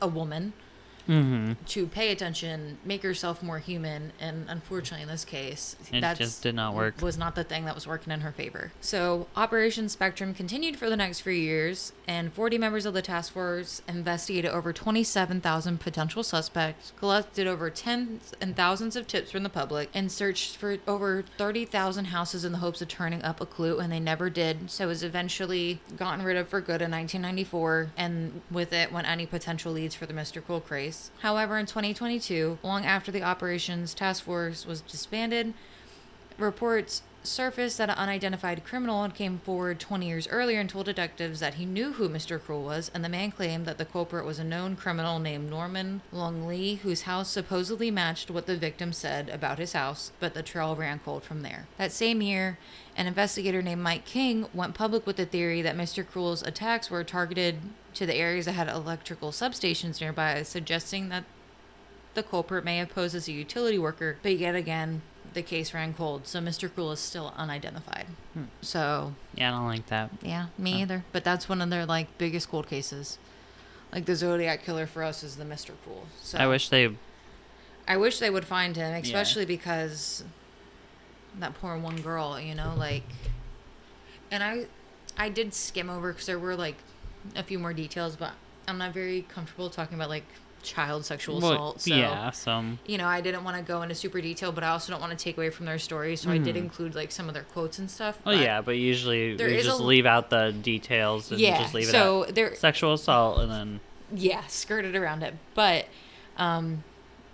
a 0.01 0.07
woman 0.07 0.53
Mm-hmm. 1.09 1.65
to 1.67 1.87
pay 1.87 2.13
attention, 2.13 2.79
make 2.85 3.03
yourself 3.03 3.43
more 3.43 3.59
human, 3.59 4.13
and 4.21 4.47
unfortunately, 4.49 5.03
in 5.03 5.09
this 5.09 5.25
case, 5.25 5.77
that 5.93 6.17
just 6.17 6.43
did 6.43 6.55
not 6.55 6.75
work. 6.75 7.01
Was 7.03 7.19
not 7.19 7.35
the 7.35 7.45
thing 7.45 7.65
that 7.65 7.75
was 7.75 7.87
working 7.87 8.13
in 8.13 8.21
her 8.21 8.33
favor. 8.33 8.73
So, 8.81 9.27
Operation 9.37 9.89
Spectrum 9.89 10.33
continued 10.35 10.77
for 10.77 10.89
the 10.89 10.97
next 10.97 11.21
few 11.21 11.33
years, 11.33 11.93
and 12.07 12.33
40 12.33 12.59
members 12.59 12.87
of 12.87 12.95
the 12.95 13.03
task 13.03 13.33
force 13.33 13.83
investigated 13.89 14.51
over 14.51 14.73
27,000 14.73 15.81
potential 15.81 16.23
suspects, 16.23 16.93
collected 16.99 17.47
over 17.47 17.69
tens 17.71 18.33
and 18.41 18.55
thousands 18.55 18.95
of 18.95 19.07
tips 19.07 19.31
from 19.31 19.43
the 19.43 19.49
public, 19.49 19.91
and 19.95 20.11
searched 20.13 20.57
for 20.57 20.79
over 20.87 21.25
30,000 21.37 22.07
houses 22.07 22.45
in 22.45 22.53
the 22.53 22.59
hopes 22.59 22.81
of 22.81 22.89
turning 22.89 23.23
up 23.23 23.41
a 23.41 23.47
clue, 23.47 23.79
and 23.79 23.93
they 23.93 24.01
never 24.01 24.31
did. 24.31 24.71
So, 24.71 24.85
it 24.85 24.89
was 24.89 25.03
eventually 25.03 25.81
gotten 25.97 26.25
rid 26.25 26.37
of 26.37 26.49
for 26.49 26.61
good 26.61 26.83
in 26.83 26.91
1994, 26.91 27.91
and 27.97 28.41
with 28.51 28.73
it 28.73 28.93
went 28.93 29.09
any 29.09 29.27
potential 29.27 29.73
leads 29.73 29.95
for 29.95 30.07
the 30.07 30.15
Mr. 30.15 30.45
Cruel 30.45 30.61
craze. 30.61 30.92
However, 31.21 31.59
in 31.59 31.67
2022, 31.67 32.59
long 32.63 32.85
after 32.85 33.11
the 33.13 33.23
operations 33.23 33.95
task 33.95 34.25
force 34.25 34.67
was 34.67 34.81
disbanded, 34.83 35.55
reports 36.39 37.03
surfaced 37.23 37.79
that 37.79 37.89
an 37.89 37.97
unidentified 37.97 38.65
criminal 38.65 39.03
had 39.03 39.15
came 39.15 39.39
forward 39.39 39.79
20 39.79 40.07
years 40.07 40.29
earlier 40.29 40.61
and 40.61 40.69
told 40.69 40.87
detectives 40.87 41.41
that 41.41 41.55
he 41.55 41.65
knew 41.65 41.93
who 41.93 42.09
Mr. 42.09 42.41
Cruel 42.41 42.63
was, 42.63 42.91
and 42.95 43.05
the 43.05 43.09
man 43.09 43.31
claimed 43.31 43.67
that 43.67 43.79
the 43.79 43.85
culprit 43.85 44.25
was 44.25 44.39
a 44.39 44.45
known 44.45 44.77
criminal 44.77 45.19
named 45.19 45.49
Norman 45.49 46.03
Leung 46.13 46.47
Lee, 46.47 46.77
whose 46.77 47.03
house 47.03 47.31
supposedly 47.31 47.91
matched 47.91 48.31
what 48.31 48.47
the 48.47 48.57
victim 48.57 48.93
said 48.93 49.29
about 49.29 49.59
his 49.59 49.73
house, 49.73 50.13
but 50.21 50.35
the 50.35 50.43
trail 50.43 50.75
ran 50.75 51.01
cold 51.05 51.23
from 51.23 51.43
there. 51.43 51.67
That 51.79 51.93
same 51.93 52.23
year, 52.23 52.59
an 52.97 53.07
investigator 53.07 53.63
named 53.63 53.83
Mike 53.83 54.05
King 54.05 54.47
went 54.53 54.75
public 54.75 55.07
with 55.07 55.17
the 55.17 55.27
theory 55.27 55.63
that 55.63 55.77
Mr. 55.77 56.07
Cruel's 56.07 56.43
attacks 56.43 56.91
were 56.91 57.05
targeted 57.05 57.61
to 57.95 58.07
the 58.07 58.17
areas 58.17 58.47
that 58.47 58.53
had 58.53 58.69
electrical 58.69 59.31
substations 59.31 60.01
nearby, 60.01 60.43
suggesting 60.43 61.09
that 61.09 61.25
the 62.15 62.23
culprit 62.23 62.65
may 62.65 62.77
have 62.79 62.91
posed 62.91 63.15
as 63.15 63.29
a 63.29 63.33
utility 63.33 63.79
worker, 63.79 64.19
but 64.23 64.37
yet 64.37 64.55
again, 64.55 65.03
the 65.35 65.43
case 65.43 65.73
ran 65.75 65.95
cold, 65.95 66.27
so 66.27 66.41
Mr. 66.41 66.73
Cruel 66.73 66.93
is 66.93 67.01
still 67.01 67.33
unidentified. 67.37 68.07
Hmm. 68.35 68.45
So, 68.61 69.15
Yeah, 69.35 69.49
I 69.49 69.59
don't 69.59 69.67
like 69.69 69.87
that. 69.87 70.11
yeah, 70.23 70.47
me 70.59 70.73
Huh. 70.73 70.79
either. 70.79 71.05
But 71.13 71.25
that's 71.25 71.49
one 71.49 71.61
of 71.63 71.71
their 71.71 71.87
like 71.87 72.17
biggest 72.19 72.49
cold 72.51 72.67
cases. 72.69 73.19
Like 73.93 74.07
the 74.07 74.17
Zodiac 74.17 74.65
killer 74.65 74.87
for 74.87 75.03
us 75.03 75.23
is 75.23 75.37
the 75.37 75.45
Mr. 75.45 75.73
Cruel. 75.85 76.07
So 76.23 76.39
I 76.39 76.47
wish 76.47 76.69
they. 76.69 76.97
I 77.87 77.97
wish 77.97 78.19
they 78.21 78.31
would 78.31 78.45
find 78.47 78.77
him, 78.77 78.95
especially 78.95 79.45
because 79.45 80.25
that 81.39 81.55
poor 81.55 81.77
one 81.77 82.01
girl, 82.01 82.39
you 82.41 82.55
know, 82.55 82.75
like 82.77 83.03
and 84.31 84.43
I 84.43 84.67
I 85.19 85.29
did 85.29 85.53
skim 85.55 85.91
over 85.91 86.13
cuz 86.13 86.27
there 86.27 86.39
were 86.39 86.57
like 86.57 86.77
a 87.37 87.43
few 87.43 87.59
more 87.59 87.73
details, 87.73 88.17
but 88.17 88.33
I'm 88.69 88.79
not 88.79 88.93
very 88.95 89.23
comfortable 89.23 89.69
talking 89.69 89.97
about 89.97 90.09
like 90.09 90.25
child 90.63 91.05
sexual 91.05 91.41
Well, 91.41 91.53
assault. 91.53 91.81
So 91.83 91.95
yeah, 91.95 92.31
some. 92.31 92.79
you 92.87 92.99
know, 92.99 93.07
I 93.07 93.21
didn't 93.21 93.45
want 93.45 93.57
to 93.57 93.63
go 93.63 93.83
into 93.83 93.95
super 93.95 94.21
detail, 94.21 94.53
but 94.53 94.63
I 94.65 94.69
also 94.69 94.93
don't 94.93 95.01
want 95.01 95.17
to 95.17 95.23
take 95.23 95.37
away 95.37 95.51
from 95.51 95.67
their 95.67 95.79
story. 95.79 96.17
So 96.17 96.31
I 96.31 96.39
did 96.39 96.55
Mhm. 96.55 96.59
include 96.59 96.95
like 96.95 97.11
some 97.13 97.29
of 97.29 97.35
their 97.35 97.43
quotes 97.45 97.79
and 97.79 97.91
stuff. 97.91 98.19
Oh 98.25 98.31
yeah, 98.31 98.61
but 98.61 98.77
usually 98.77 99.37
there 99.37 99.49
we 99.49 99.61
just 99.63 99.81
a- 99.81 99.83
leave 99.83 100.07
out 100.07 100.31
the 100.31 100.53
details 100.53 101.31
and 101.31 101.41
yeah. 101.41 101.61
just 101.61 101.75
leave 101.75 101.89
it 101.89 101.93
so 101.93 102.25
at 102.25 102.35
there, 102.35 102.55
sexual 102.55 102.93
assault 102.95 103.39
and 103.41 103.51
then 103.51 103.81
yeah, 104.15 104.43
skirted 104.47 104.95
around 104.95 105.23
it. 105.23 105.35
But, 105.55 105.87
um, 106.37 106.85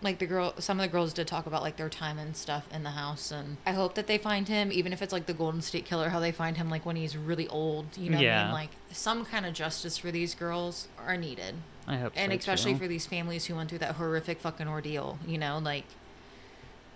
like 0.00 0.18
the 0.18 0.26
girl, 0.26 0.54
some 0.58 0.78
of 0.78 0.82
the 0.86 0.92
girls 0.92 1.12
did 1.12 1.26
talk 1.26 1.46
about 1.46 1.62
like 1.62 1.76
their 1.76 1.88
time 1.88 2.18
and 2.18 2.36
stuff 2.36 2.66
in 2.72 2.82
the 2.84 2.90
house, 2.90 3.30
and 3.32 3.56
I 3.66 3.72
hope 3.72 3.94
that 3.96 4.06
they 4.06 4.16
find 4.18 4.46
him, 4.46 4.70
even 4.72 4.92
if 4.92 5.02
it's 5.02 5.12
like 5.12 5.26
the 5.26 5.34
Golden 5.34 5.60
State 5.60 5.84
Killer, 5.84 6.08
how 6.10 6.20
they 6.20 6.30
find 6.32 6.56
him 6.56 6.70
like 6.70 6.86
when 6.86 6.96
he's 6.96 7.16
really 7.16 7.48
old. 7.48 7.86
You 7.96 8.10
know, 8.10 8.16
what 8.18 8.22
I 8.22 8.24
Yeah. 8.24 8.44
mean? 8.44 8.52
like 8.52 8.70
some 8.92 9.24
kind 9.24 9.44
of 9.44 9.54
justice 9.54 9.98
for 9.98 10.10
these 10.12 10.34
girls 10.34 10.88
are 11.04 11.16
needed. 11.16 11.56
I 11.86 11.96
hope 11.96 12.12
and 12.16 12.30
so, 12.32 12.36
especially 12.38 12.72
too. 12.74 12.78
for 12.80 12.86
these 12.88 13.06
families 13.06 13.46
who 13.46 13.56
went 13.56 13.70
through 13.70 13.78
that 13.78 13.96
horrific 13.96 14.40
fucking 14.40 14.68
ordeal. 14.68 15.18
You 15.26 15.38
know, 15.38 15.58
like 15.58 15.84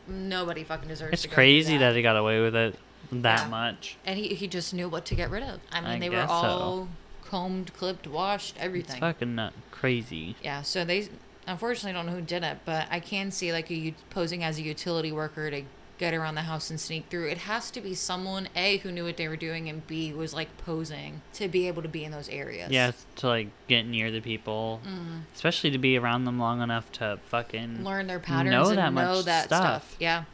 nobody 0.06 0.64
fucking 0.64 0.88
deserves. 0.88 1.12
It's 1.12 1.22
to 1.22 1.28
crazy 1.28 1.78
that. 1.78 1.94
he 1.96 2.02
got 2.02 2.16
away 2.16 2.40
with 2.40 2.54
it 2.54 2.78
that 3.10 3.42
Yeah. 3.42 3.48
much. 3.48 3.96
and 4.06 4.18
he 4.18 4.28
he 4.34 4.46
just 4.46 4.72
knew 4.74 4.88
what 4.88 5.04
to 5.06 5.14
get 5.14 5.30
rid 5.30 5.42
of. 5.42 5.60
I 5.70 5.80
mean, 5.80 5.90
I 5.90 5.98
they 5.98 6.10
were 6.10 6.16
guess 6.16 6.28
so. 6.28 6.34
all 6.34 6.88
combed, 7.24 7.72
clipped, 7.74 8.06
washed, 8.06 8.54
everything 8.58 8.96
It's 8.96 9.00
fucking 9.00 9.34
nut 9.34 9.52
crazy. 9.70 10.36
Yeah, 10.42 10.62
so 10.62 10.84
they 10.84 11.08
unfortunately 11.46 11.90
I 11.90 11.94
don't 11.94 12.06
know 12.06 12.12
who 12.18 12.22
did 12.22 12.42
it, 12.42 12.58
but 12.64 12.86
I 12.90 13.00
can 13.00 13.30
see 13.30 13.52
like 13.52 13.70
a 13.70 13.94
posing 14.10 14.44
as 14.44 14.58
a 14.58 14.62
utility 14.62 15.12
worker 15.12 15.50
to 15.50 15.62
get 15.98 16.14
around 16.14 16.34
the 16.34 16.42
house 16.42 16.68
and 16.70 16.80
sneak 16.80 17.04
through. 17.10 17.28
It 17.28 17.38
has 17.38 17.70
to 17.72 17.80
be 17.80 17.94
someone 17.94 18.48
a 18.56 18.78
who 18.78 18.90
knew 18.90 19.04
what 19.04 19.16
they 19.16 19.28
were 19.28 19.36
doing 19.36 19.68
and 19.68 19.86
b 19.86 20.12
was 20.12 20.34
like 20.34 20.56
posing 20.58 21.22
to 21.34 21.46
be 21.46 21.68
able 21.68 21.82
to 21.82 21.88
be 21.88 22.04
in 22.04 22.10
those 22.10 22.28
areas. 22.28 22.70
Yeah, 22.72 22.92
to 23.16 23.26
like 23.28 23.48
get 23.68 23.84
near 23.86 24.10
the 24.10 24.20
people, 24.20 24.80
Mm. 24.86 25.20
especially 25.34 25.70
to 25.70 25.78
be 25.78 25.96
around 25.96 26.24
them 26.24 26.38
long 26.40 26.60
enough 26.60 26.90
to 26.92 27.18
fucking 27.28 27.84
learn 27.84 28.08
their 28.08 28.18
patterns 28.18 28.50
know 28.52 28.68
and 28.70 28.78
that 28.78 28.92
know 28.92 29.16
much 29.16 29.24
that 29.26 29.44
stuff. 29.46 29.60
stuff. 29.90 29.96
Yeah. 30.00 30.24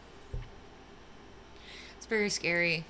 It's 1.96 2.06
very 2.06 2.30
scary. 2.30 2.84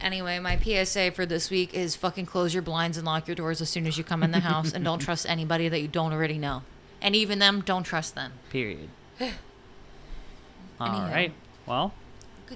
Anyway, 0.00 0.38
my 0.38 0.56
PSA 0.58 1.12
for 1.12 1.26
this 1.26 1.50
week 1.50 1.74
is 1.74 1.94
fucking 1.94 2.26
close 2.26 2.54
your 2.54 2.62
blinds 2.62 2.96
and 2.96 3.06
lock 3.06 3.28
your 3.28 3.34
doors 3.36 3.60
as 3.60 3.68
soon 3.68 3.86
as 3.86 3.96
you 3.98 4.04
come 4.04 4.22
in 4.22 4.30
the 4.32 4.40
house 4.40 4.72
and 4.72 4.84
don't 4.84 4.98
trust 5.00 5.26
anybody 5.28 5.68
that 5.68 5.80
you 5.80 5.88
don't 5.88 6.12
already 6.12 6.38
know. 6.38 6.62
And 7.02 7.14
even 7.16 7.38
them, 7.40 7.60
don't 7.60 7.82
trust 7.82 8.14
them. 8.14 8.32
period. 8.50 8.88
All 10.80 10.86
Anyhow. 10.88 11.10
right. 11.12 11.32
Well, 11.66 11.92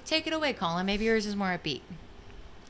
Take 0.05 0.27
it 0.27 0.33
away, 0.33 0.53
Collin. 0.53 0.85
Maybe 0.85 1.05
yours 1.05 1.25
is 1.25 1.35
more 1.35 1.47
upbeat. 1.47 1.81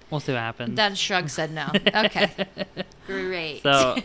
we'll 0.10 0.20
see 0.22 0.32
what 0.32 0.40
happens. 0.40 0.76
That 0.78 0.98
shrug 0.98 1.30
said 1.30 1.52
no. 1.52 1.70
Okay. 1.94 2.32
Great. 3.08 3.64
So 3.64 3.98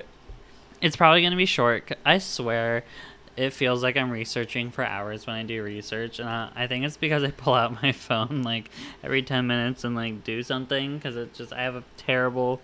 it's 0.80 0.96
probably 0.96 1.20
going 1.20 1.32
to 1.32 1.36
be 1.36 1.44
short. 1.46 1.92
I 2.04 2.18
swear 2.18 2.82
it 3.36 3.52
feels 3.52 3.82
like 3.82 3.98
I'm 3.98 4.10
researching 4.10 4.70
for 4.70 4.84
hours 4.84 5.26
when 5.26 5.36
I 5.36 5.42
do 5.42 5.62
research. 5.62 6.18
And 6.18 6.28
I, 6.28 6.50
I 6.56 6.66
think 6.66 6.86
it's 6.86 6.96
because 6.96 7.22
I 7.22 7.30
pull 7.30 7.52
out 7.54 7.82
my 7.82 7.92
phone 8.08 8.42
like 8.42 8.70
every 9.02 9.22
10 9.22 9.46
minutes 9.46 9.84
and 9.84 9.94
like 9.94 10.24
do 10.24 10.42
something 10.42 10.96
because 10.96 11.16
it 11.16 11.34
just, 11.34 11.52
I 11.52 11.62
have 11.62 11.76
a 11.76 11.84
terrible, 11.98 12.60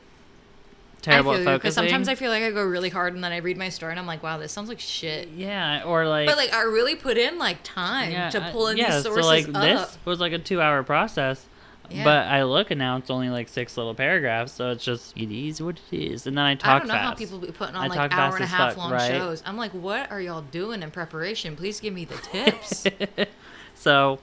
terrible 1.02 1.32
I 1.32 1.36
feel 1.36 1.48
at 1.48 1.52
you 1.52 1.58
because 1.58 1.74
sometimes 1.74 2.08
I 2.08 2.14
feel 2.14 2.30
like 2.30 2.42
I 2.42 2.50
go 2.50 2.64
really 2.64 2.88
hard 2.88 3.14
and 3.14 3.22
then 3.22 3.32
I 3.32 3.38
read 3.38 3.58
my 3.58 3.68
story 3.68 3.92
and 3.92 4.00
I'm 4.00 4.06
like, 4.06 4.22
wow, 4.22 4.38
this 4.38 4.52
sounds 4.52 4.68
like 4.68 4.80
shit. 4.80 5.28
yeah, 5.36 5.82
or 5.84 6.06
like. 6.06 6.26
But 6.26 6.36
like 6.36 6.52
I 6.52 6.62
really 6.62 6.94
put 6.94 7.18
in 7.18 7.38
like 7.38 7.58
time 7.62 8.12
yeah, 8.12 8.30
to 8.30 8.48
pull 8.52 8.68
in 8.68 8.76
yeah, 8.76 8.94
these 8.94 9.02
sources 9.02 9.24
so 9.24 9.28
like 9.28 9.48
up. 9.48 9.54
this 9.62 9.98
was 10.04 10.20
like 10.20 10.32
a 10.32 10.38
two 10.38 10.60
hour 10.60 10.82
process. 10.82 11.46
Yeah. 11.90 12.04
But 12.04 12.26
I 12.26 12.44
look 12.44 12.70
and 12.70 12.78
now 12.78 12.96
it's 12.96 13.10
only 13.10 13.28
like 13.28 13.48
six 13.48 13.76
little 13.76 13.94
paragraphs, 13.94 14.52
so 14.52 14.70
it's 14.70 14.84
just 14.84 15.16
it 15.16 15.30
is 15.30 15.60
what 15.60 15.78
it 15.90 15.96
is. 15.96 16.26
And 16.26 16.38
then 16.38 16.44
I 16.44 16.54
talk 16.54 16.76
I 16.76 16.78
don't 16.78 16.88
know 16.88 16.94
fast. 16.94 17.04
how 17.04 17.14
people 17.14 17.38
be 17.38 17.52
putting 17.52 17.74
I 17.74 17.84
on 17.84 17.88
like 17.90 18.12
hour 18.12 18.34
and 18.36 18.44
a 18.44 18.46
half 18.46 18.70
fuck, 18.70 18.78
long 18.78 18.92
right? 18.92 19.10
shows. 19.10 19.42
I'm 19.44 19.56
like, 19.56 19.72
what 19.72 20.10
are 20.10 20.20
y'all 20.20 20.42
doing 20.42 20.82
in 20.82 20.90
preparation? 20.90 21.56
Please 21.56 21.80
give 21.80 21.92
me 21.92 22.04
the 22.04 22.16
tips. 22.16 22.86
so, 23.74 24.20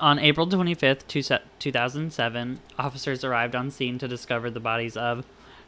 on 0.00 0.18
April 0.18 0.46
25th, 0.46 1.06
two 1.08 1.22
se- 1.22 1.42
2007, 1.58 2.60
officers 2.78 3.24
arrived 3.24 3.54
on 3.54 3.70
scene 3.70 3.98
to 3.98 4.08
discover 4.08 4.50
the 4.50 4.60
bodies 4.60 4.96
of 4.96 5.24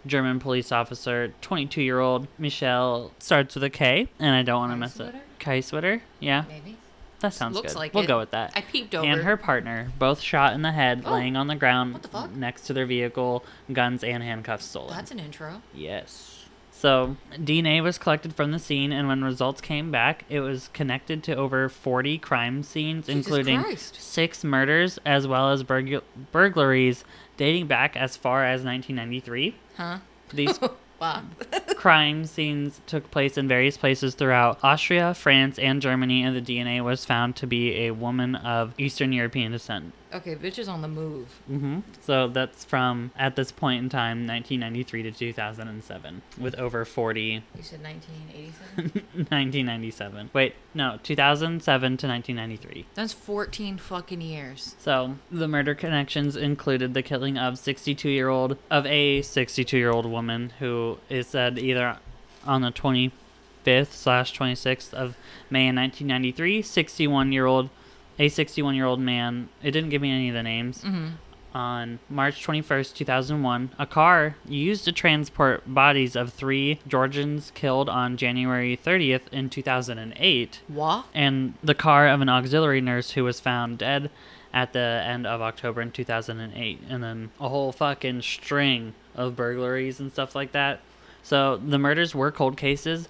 German 0.06 0.38
police 0.38 0.70
officer 0.72 1.32
22 1.40 1.82
year 1.82 1.98
old 2.00 2.28
Michelle, 2.38 3.12
starts 3.18 3.54
with 3.54 3.64
a 3.64 3.70
K, 3.70 4.08
and 4.18 4.34
I 4.34 4.42
don't 4.42 4.60
want 4.60 4.72
to 4.72 4.76
mess 4.76 4.98
it. 5.00 5.14
Kaiswitter? 5.14 5.20
Kaiswitter? 5.40 6.00
Yeah, 6.20 6.44
Maybe. 6.48 6.76
that 7.20 7.34
sounds 7.34 7.54
Looks 7.56 7.72
good. 7.72 7.78
like 7.78 7.94
we'll 7.94 8.04
it. 8.04 8.08
go 8.08 8.18
with 8.18 8.30
that. 8.32 8.52
I 8.54 8.60
peeked 8.60 8.94
over. 8.94 9.06
and 9.06 9.22
her 9.22 9.36
partner, 9.36 9.90
both 9.98 10.20
shot 10.20 10.52
in 10.54 10.62
the 10.62 10.72
head, 10.72 11.02
Oh, 11.04 11.12
laying 11.12 11.36
on 11.36 11.46
the 11.48 11.56
ground 11.56 11.92
what 11.94 12.02
the 12.02 12.08
fuck? 12.08 12.30
next 12.32 12.62
to 12.68 12.72
their 12.72 12.86
vehicle, 12.86 13.44
guns 13.72 14.04
and 14.04 14.22
handcuffs 14.22 14.64
stolen. 14.66 14.94
That's 14.94 15.10
an 15.10 15.18
intro. 15.18 15.62
Yes. 15.74 16.35
So, 16.78 17.16
DNA 17.32 17.82
was 17.82 17.96
collected 17.96 18.34
from 18.34 18.52
the 18.52 18.58
scene, 18.58 18.92
and 18.92 19.08
when 19.08 19.24
results 19.24 19.60
came 19.62 19.90
back, 19.90 20.24
it 20.28 20.40
was 20.40 20.68
connected 20.74 21.22
to 21.24 21.34
over 21.34 21.70
40 21.70 22.18
crime 22.18 22.62
scenes, 22.62 23.06
Jesus 23.06 23.26
including 23.26 23.62
Christ. 23.62 24.00
six 24.00 24.44
murders 24.44 24.98
as 25.06 25.26
well 25.26 25.50
as 25.50 25.64
burgl- 25.64 26.02
burglaries 26.32 27.04
dating 27.38 27.66
back 27.66 27.96
as 27.96 28.16
far 28.16 28.44
as 28.44 28.62
1993. 28.62 29.56
Huh? 29.76 29.98
These 30.32 30.60
Wow. 31.00 31.24
crime 31.76 32.24
scenes 32.24 32.80
took 32.86 33.10
place 33.10 33.36
in 33.36 33.46
various 33.48 33.76
places 33.76 34.14
throughout 34.14 34.58
Austria, 34.62 35.12
France, 35.12 35.58
and 35.58 35.82
Germany, 35.82 36.22
and 36.22 36.34
the 36.34 36.40
DNA 36.40 36.82
was 36.82 37.04
found 37.04 37.36
to 37.36 37.46
be 37.46 37.74
a 37.86 37.90
woman 37.90 38.34
of 38.34 38.72
Eastern 38.78 39.12
European 39.12 39.52
descent. 39.52 39.92
Okay, 40.16 40.34
bitch 40.34 40.58
is 40.58 40.68
on 40.68 40.82
the 40.82 40.88
move. 40.88 41.28
hmm 41.46 41.80
So 42.02 42.28
that's 42.28 42.64
from, 42.64 43.10
at 43.16 43.36
this 43.36 43.52
point 43.52 43.82
in 43.82 43.88
time, 43.88 44.26
1993 44.26 45.02
to 45.04 45.12
2007, 45.12 46.22
with 46.38 46.54
over 46.56 46.84
40, 46.84 47.20
You 47.22 47.62
said 47.62 47.82
1987. 47.82 48.90
1997. 49.30 50.30
Wait, 50.34 50.54
no, 50.74 50.98
2007 51.02 51.96
to 51.98 52.06
1993. 52.06 52.86
That's 52.94 53.12
14 53.12 53.78
fucking 53.78 54.20
years. 54.20 54.74
So 54.78 55.16
the 55.30 55.48
murder 55.48 55.74
connections 55.74 56.36
included 56.36 56.94
the 56.94 57.02
killing 57.02 57.38
of 57.38 57.58
62 57.58 58.08
year 58.08 58.28
old 58.28 58.56
of 58.70 58.86
a 58.86 59.22
62 59.22 59.76
year 59.76 59.90
old 59.90 60.06
woman 60.06 60.52
who 60.58 60.98
is 61.08 61.26
said 61.26 61.58
either 61.58 61.98
on 62.44 62.62
the 62.62 62.70
25th 62.70 63.90
slash 63.92 64.36
26th 64.38 64.92
of 64.94 65.16
May 65.50 65.66
in 65.68 65.76
1993, 65.76 66.62
61 66.62 67.32
year 67.32 67.46
old 67.46 67.70
a 68.18 68.28
61 68.28 68.74
year 68.74 68.86
old 68.86 69.00
man. 69.00 69.48
It 69.62 69.70
didn't 69.72 69.90
give 69.90 70.02
me 70.02 70.10
any 70.10 70.28
of 70.28 70.34
the 70.34 70.42
names. 70.42 70.82
Mm-hmm. 70.82 71.06
On 71.54 72.00
March 72.10 72.46
21st, 72.46 72.94
2001, 72.94 73.70
a 73.78 73.86
car 73.86 74.36
used 74.46 74.84
to 74.84 74.92
transport 74.92 75.62
bodies 75.66 76.14
of 76.14 76.30
three 76.30 76.80
Georgians 76.86 77.50
killed 77.54 77.88
on 77.88 78.18
January 78.18 78.76
30th 78.76 79.22
in 79.32 79.48
2008 79.48 80.60
What? 80.68 81.06
and 81.14 81.54
the 81.64 81.74
car 81.74 82.08
of 82.08 82.20
an 82.20 82.28
auxiliary 82.28 82.82
nurse 82.82 83.12
who 83.12 83.24
was 83.24 83.40
found 83.40 83.78
dead 83.78 84.10
at 84.52 84.74
the 84.74 85.02
end 85.06 85.26
of 85.26 85.40
October 85.40 85.80
in 85.80 85.92
2008, 85.92 86.80
and 86.90 87.02
then 87.02 87.30
a 87.40 87.48
whole 87.48 87.72
fucking 87.72 88.20
string 88.20 88.92
of 89.14 89.34
burglaries 89.34 89.98
and 89.98 90.12
stuff 90.12 90.34
like 90.34 90.52
that. 90.52 90.80
So 91.22 91.56
the 91.56 91.78
murders 91.78 92.14
were 92.14 92.30
cold 92.30 92.58
cases, 92.58 93.08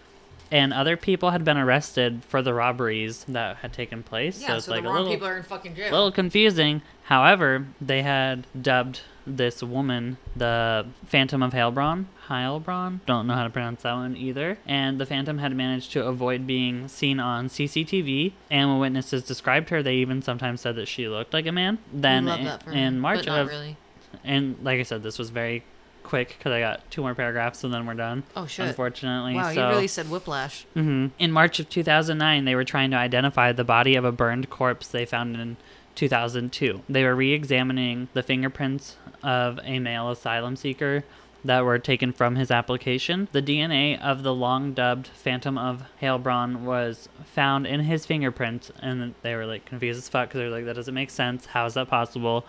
and 0.51 0.73
other 0.73 0.97
people 0.97 1.31
had 1.31 1.45
been 1.45 1.57
arrested 1.57 2.23
for 2.29 2.43
the 2.43 2.55
robberies 2.55 3.25
that 3.29 3.57
had 3.59 3.73
taken 3.73 4.03
place. 4.03 4.41
Yeah, 4.41 4.49
so 4.49 4.53
so, 4.53 4.57
it's 4.59 4.69
like 4.69 4.83
the 4.83 4.89
a 4.89 4.93
wrong 4.93 5.03
little, 5.03 5.15
people 5.15 5.29
are 5.29 5.37
in 5.37 5.43
fucking 5.43 5.75
jail. 5.75 5.91
little 5.91 6.13
confusing. 6.13 6.83
However, 7.05 7.67
they 7.81 8.03
had 8.03 8.47
dubbed 8.61 9.01
this 9.27 9.63
woman 9.63 10.19
the 10.35 10.87
Phantom 11.07 11.43
of 11.43 11.53
Heilbronn. 11.53 12.07
Heilbronn? 12.29 13.01
Don't 13.07 13.27
know 13.27 13.35
how 13.35 13.45
to 13.45 13.51
pronounce 13.51 13.83
that 13.83 13.95
one 13.95 14.17
either. 14.17 14.59
And 14.67 14.99
the 14.99 15.07
Phantom 15.07 15.39
had 15.39 15.55
managed 15.57 15.93
to 15.93 16.05
avoid 16.05 16.47
being 16.47 16.89
seen 16.89 17.21
on 17.21 17.49
CCTV. 17.49 18.33
And 18.51 18.71
when 18.71 18.81
witnesses 18.81 19.25
described 19.25 19.71
her, 19.71 19.83
they 19.83 19.97
even 19.97 20.23
sometimes 20.23 20.61
said 20.61 20.77
that 20.77 20.87
she 20.87 21.09
looked 21.09 21.33
like 21.33 21.47
a 21.47 21.53
man. 21.53 21.79
Then 21.93 22.27
Love 22.27 22.39
in, 22.39 22.45
that 22.45 22.63
for 22.63 22.73
in 22.73 23.01
March 23.01 23.27
of, 23.27 23.49
really. 23.49 23.77
and 24.25 24.57
like 24.63 24.81
I 24.81 24.85
said, 24.85 25.03
this 25.03 25.19
was 25.19 25.31
very 25.31 25.65
quick 26.07 26.37
because 26.39 26.53
I 26.53 26.61
got 26.61 26.91
two 26.91 27.03
more 27.03 27.15
paragraphs 27.15 27.63
and 27.65 27.75
then 27.75 27.85
we're 27.87 27.95
done. 27.95 28.23
Oh 28.35 28.47
shit! 28.47 28.69
Unfortunately, 28.69 29.35
Wow, 29.35 29.53
so 29.53 29.61
you 29.63 29.69
really 29.75 29.87
said 29.89 30.09
whiplash. 30.11 30.65
hmm 30.75 31.09
In 31.19 31.33
March 31.33 31.61
of 31.61 31.69
2009, 31.69 32.45
they 32.47 32.55
were 32.55 32.65
trying 32.65 32.91
to 32.93 32.97
identify 32.97 33.53
the 33.53 33.65
body 33.65 33.95
of 33.97 34.05
a 34.05 34.13
burned 34.13 34.49
corpse 34.49 34.87
they 34.89 35.05
found 35.05 35.37
in 35.37 35.57
2002. 35.97 36.83
They 36.89 37.05
were 37.05 37.15
re 37.15 37.33
examining 37.33 38.09
the 38.15 38.23
fingerprints 38.23 38.97
of 39.23 39.59
a 39.65 39.79
male 39.79 40.11
asylum 40.11 40.57
seeker 40.57 41.05
that 41.45 41.65
were 41.65 41.79
taken 41.79 42.13
from 42.13 42.35
his 42.37 42.51
application. 42.51 43.29
The 43.33 43.43
DNA 43.43 44.01
of 44.01 44.23
the 44.25 44.35
long 44.35 44.73
dubbed 44.73 45.07
Phantom 45.09 45.57
of 45.57 45.85
Heilbronn 46.03 46.61
was 46.63 47.09
found 47.25 47.67
in 47.67 47.81
his 47.81 48.05
fingerprints, 48.05 48.73
and 48.81 49.15
they 49.23 49.35
were 49.37 49.47
like 49.47 49.65
confused 49.65 49.99
as 49.99 50.09
fuck 50.09 50.29
because 50.29 50.41
they 50.41 50.45
were 50.47 50.51
like, 50.57 50.65
that 50.65 50.75
doesn't 50.77 50.95
make 50.95 51.11
sense. 51.11 51.47
How 51.47 51.67
is 51.67 51.75
that 51.75 51.89
possible? 51.89 52.45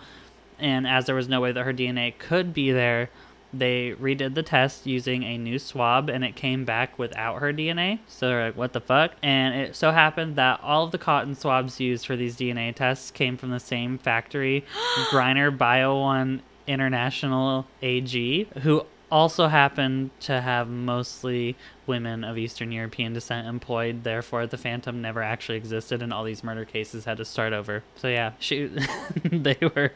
And 0.58 0.86
as 0.88 1.06
there 1.06 1.14
was 1.14 1.28
no 1.28 1.40
way 1.40 1.52
that 1.52 1.62
her 1.64 1.72
DNA 1.72 2.18
could 2.18 2.52
be 2.52 2.72
there, 2.72 3.10
they 3.52 3.92
redid 4.00 4.34
the 4.34 4.42
test 4.42 4.86
using 4.86 5.22
a 5.22 5.38
new 5.38 5.58
swab 5.58 6.08
and 6.08 6.24
it 6.24 6.36
came 6.36 6.64
back 6.64 6.98
without 6.98 7.40
her 7.40 7.52
DNA. 7.52 8.00
So 8.06 8.28
they're 8.28 8.46
like, 8.46 8.56
what 8.56 8.72
the 8.72 8.80
fuck? 8.80 9.12
And 9.22 9.54
it 9.54 9.76
so 9.76 9.90
happened 9.90 10.36
that 10.36 10.60
all 10.62 10.84
of 10.84 10.92
the 10.92 10.98
cotton 10.98 11.34
swabs 11.34 11.80
used 11.80 12.06
for 12.06 12.16
these 12.16 12.36
DNA 12.36 12.74
tests 12.74 13.10
came 13.10 13.36
from 13.36 13.50
the 13.50 13.60
same 13.60 13.98
factory, 13.98 14.64
Greiner 15.10 15.56
Bio 15.56 16.00
One 16.00 16.42
International 16.66 17.66
AG, 17.80 18.48
who 18.62 18.84
also 19.10 19.48
happened 19.48 20.10
to 20.20 20.40
have 20.40 20.68
mostly 20.68 21.56
women 21.86 22.24
of 22.24 22.36
Eastern 22.36 22.72
European 22.72 23.12
descent 23.14 23.46
employed. 23.46 24.04
Therefore, 24.04 24.46
the 24.46 24.58
Phantom 24.58 25.00
never 25.00 25.22
actually 25.22 25.56
existed, 25.56 26.02
and 26.02 26.12
all 26.12 26.24
these 26.24 26.44
murder 26.44 26.64
cases 26.64 27.04
had 27.04 27.16
to 27.16 27.24
start 27.24 27.52
over. 27.52 27.82
So 27.96 28.08
yeah, 28.08 28.32
she, 28.38 28.70
they 29.24 29.56
were. 29.60 29.92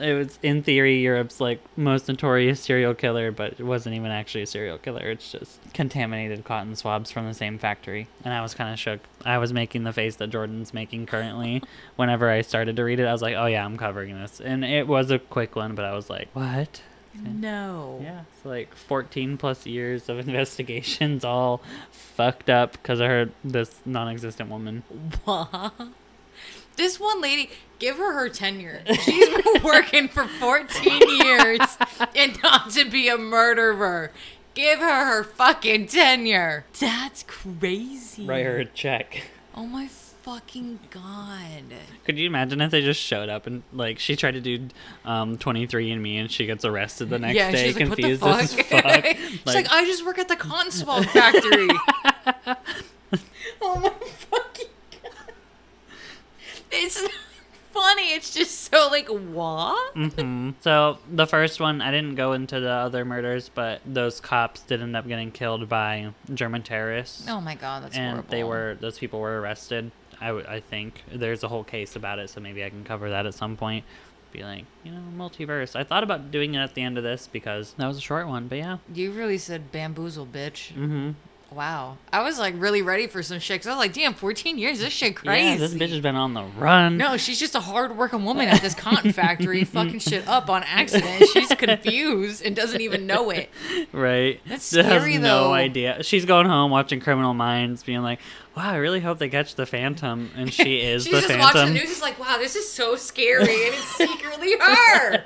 It 0.00 0.12
was 0.14 0.38
in 0.42 0.62
theory 0.62 1.00
Europe's 1.00 1.40
like 1.40 1.60
most 1.76 2.08
notorious 2.08 2.60
serial 2.60 2.94
killer, 2.94 3.30
but 3.30 3.52
it 3.52 3.64
wasn't 3.64 3.94
even 3.96 4.10
actually 4.10 4.42
a 4.42 4.46
serial 4.46 4.78
killer. 4.78 5.10
It's 5.10 5.32
just 5.32 5.58
contaminated 5.72 6.44
cotton 6.44 6.76
swabs 6.76 7.10
from 7.10 7.26
the 7.26 7.34
same 7.34 7.58
factory. 7.58 8.08
And 8.24 8.34
I 8.34 8.40
was 8.42 8.54
kind 8.54 8.72
of 8.72 8.78
shook. 8.78 9.00
I 9.24 9.38
was 9.38 9.52
making 9.52 9.84
the 9.84 9.92
face 9.92 10.16
that 10.16 10.30
Jordyn's 10.30 10.74
making 10.74 11.06
currently. 11.06 11.62
Whenever 11.96 12.30
I 12.30 12.42
started 12.42 12.76
to 12.76 12.84
read 12.84 13.00
it, 13.00 13.06
I 13.06 13.12
was 13.12 13.22
like, 13.22 13.36
"Oh 13.36 13.46
yeah, 13.46 13.64
I'm 13.64 13.76
covering 13.76 14.18
this." 14.20 14.40
And 14.40 14.64
it 14.64 14.86
was 14.86 15.10
a 15.10 15.18
quick 15.18 15.56
one, 15.56 15.74
but 15.74 15.84
I 15.84 15.94
was 15.94 16.10
like, 16.10 16.28
"What?" 16.32 16.82
No. 17.22 18.00
Yeah, 18.02 18.22
it's 18.34 18.44
like 18.44 18.74
14 18.74 19.36
plus 19.36 19.66
years 19.66 20.08
of 20.08 20.18
investigations 20.28 21.24
all 21.24 21.62
fucked 21.90 22.50
up 22.50 22.72
because 22.72 23.00
I 23.00 23.06
heard 23.06 23.32
this 23.44 23.80
non 23.84 24.08
existent 24.08 24.50
woman. 24.50 24.82
What? 25.24 25.72
This 26.76 26.98
one 26.98 27.20
lady, 27.20 27.50
give 27.78 27.96
her 27.96 28.12
her 28.12 28.28
tenure. 28.28 28.82
She's 29.02 29.28
been 29.28 29.62
working 29.64 30.08
for 30.08 30.26
14 30.26 31.00
years 31.24 31.60
and 32.14 32.42
not 32.42 32.70
to 32.70 32.88
be 32.88 33.08
a 33.08 33.18
murderer. 33.18 34.10
Give 34.54 34.78
her 34.78 35.04
her 35.06 35.24
fucking 35.24 35.88
tenure. 35.88 36.64
That's 36.78 37.24
crazy. 37.24 38.24
Write 38.24 38.46
her 38.46 38.58
a 38.58 38.64
check. 38.64 39.24
Oh 39.54 39.66
my 39.66 39.88
fucking 40.24 40.78
god. 40.90 41.64
Could 42.04 42.18
you 42.18 42.26
imagine 42.26 42.60
if 42.62 42.70
they 42.70 42.80
just 42.80 43.00
showed 43.00 43.28
up 43.28 43.46
and, 43.46 43.62
like, 43.72 43.98
she 43.98 44.16
tried 44.16 44.32
to 44.32 44.40
do 44.40 44.68
um, 45.04 45.36
23andMe 45.36 46.18
and 46.18 46.30
she 46.30 46.46
gets 46.46 46.64
arrested 46.64 47.10
the 47.10 47.18
next 47.18 47.36
yeah, 47.36 47.50
day, 47.50 47.66
she's 47.66 47.76
like, 47.76 47.88
what 47.90 47.96
the 47.96 48.02
confused 48.02 48.22
fuck? 48.22 48.42
as 48.42 48.54
fuck? 48.54 49.04
she's 49.16 49.46
like, 49.46 49.70
I 49.70 49.84
just 49.84 50.06
work 50.06 50.18
at 50.18 50.28
the 50.28 50.36
cotton 50.36 50.72
swab 50.72 51.04
factory. 51.04 51.68
oh 53.60 53.80
my 53.80 53.90
fucking 53.90 54.30
god. 54.30 54.33
It's 56.84 57.00
not 57.02 57.10
funny. 57.72 58.12
It's 58.14 58.32
just 58.32 58.70
so 58.72 58.88
like 58.90 59.08
what? 59.08 59.94
hmm 59.94 60.50
So 60.60 60.98
the 61.10 61.26
first 61.26 61.60
one, 61.60 61.80
I 61.80 61.90
didn't 61.90 62.14
go 62.14 62.32
into 62.32 62.60
the 62.60 62.70
other 62.70 63.04
murders, 63.04 63.48
but 63.52 63.80
those 63.86 64.20
cops 64.20 64.60
did 64.62 64.80
end 64.82 64.96
up 64.96 65.06
getting 65.08 65.30
killed 65.32 65.68
by 65.68 66.12
German 66.32 66.62
terrorists. 66.62 67.26
Oh 67.28 67.40
my 67.40 67.54
god, 67.54 67.84
that's 67.84 67.96
and 67.96 68.10
horrible. 68.12 68.30
they 68.30 68.44
were 68.44 68.76
those 68.80 68.98
people 68.98 69.20
were 69.20 69.40
arrested. 69.40 69.90
I, 70.20 70.28
w- 70.28 70.46
I 70.48 70.60
think 70.60 71.02
there's 71.12 71.42
a 71.42 71.48
whole 71.48 71.64
case 71.64 71.96
about 71.96 72.18
it, 72.20 72.30
so 72.30 72.40
maybe 72.40 72.64
I 72.64 72.70
can 72.70 72.84
cover 72.84 73.10
that 73.10 73.26
at 73.26 73.34
some 73.34 73.56
point. 73.56 73.84
Be 74.32 74.42
like, 74.42 74.64
you 74.82 74.90
know, 74.90 75.02
multiverse. 75.16 75.76
I 75.76 75.84
thought 75.84 76.02
about 76.02 76.30
doing 76.32 76.54
it 76.54 76.58
at 76.58 76.74
the 76.74 76.82
end 76.82 76.98
of 76.98 77.04
this 77.04 77.28
because 77.30 77.74
that 77.78 77.86
was 77.86 77.96
a 77.98 78.00
short 78.00 78.26
one, 78.26 78.48
but 78.48 78.58
yeah. 78.58 78.78
You 78.92 79.12
really 79.12 79.38
said 79.38 79.70
bamboozle, 79.70 80.26
bitch. 80.26 80.72
Mm-hmm. 80.72 81.10
Wow. 81.54 81.98
I 82.12 82.22
was 82.22 82.38
like 82.38 82.54
really 82.58 82.82
ready 82.82 83.06
for 83.06 83.22
some 83.22 83.38
shit. 83.38 83.60
'cause 83.60 83.66
I 83.68 83.70
was 83.70 83.78
like, 83.78 83.92
damn, 83.92 84.12
14 84.14 84.58
years. 84.58 84.80
This 84.80 84.92
shit 84.92 85.14
crazy. 85.14 85.50
Yeah, 85.50 85.56
this 85.56 85.72
bitch 85.74 85.90
has 85.90 86.00
been 86.00 86.16
on 86.16 86.34
the 86.34 86.42
run. 86.42 86.96
No, 86.96 87.16
she's 87.16 87.38
just 87.38 87.54
a 87.54 87.60
hard-working 87.60 88.24
woman 88.24 88.48
at 88.48 88.60
this 88.60 88.74
cotton 88.74 89.12
factory, 89.12 89.62
fucking 89.64 90.00
shit 90.00 90.26
up 90.26 90.50
on 90.50 90.64
accident. 90.64 91.24
She's 91.32 91.48
confused 91.56 92.44
and 92.44 92.56
doesn't 92.56 92.80
even 92.80 93.06
know 93.06 93.30
it. 93.30 93.50
Right. 93.92 94.40
That's 94.46 94.70
She 94.70 94.78
has 94.78 94.86
scary, 94.86 95.18
no 95.18 95.52
idea. 95.52 96.02
She's 96.02 96.24
going 96.24 96.46
home 96.46 96.70
watching 96.70 97.00
Criminal 97.00 97.34
Minds, 97.34 97.82
being 97.84 98.02
like, 98.02 98.18
"Wow, 98.56 98.70
I 98.72 98.76
really 98.76 99.00
hope 99.00 99.18
they 99.18 99.28
catch 99.28 99.54
the 99.54 99.66
Phantom," 99.66 100.30
and 100.36 100.52
she 100.52 100.80
is 100.80 101.04
She's 101.04 101.12
the 101.12 101.18
just 101.20 101.28
Phantom. 101.28 101.40
watching 101.46 101.74
the 101.74 101.80
news. 101.80 101.88
She's 101.88 102.02
like, 102.02 102.18
wow, 102.18 102.36
this 102.38 102.56
is 102.56 102.68
so 102.70 102.96
scary, 102.96 103.42
and 103.42 103.74
it's 103.74 103.96
secretly 103.96 104.56
her. 104.58 105.24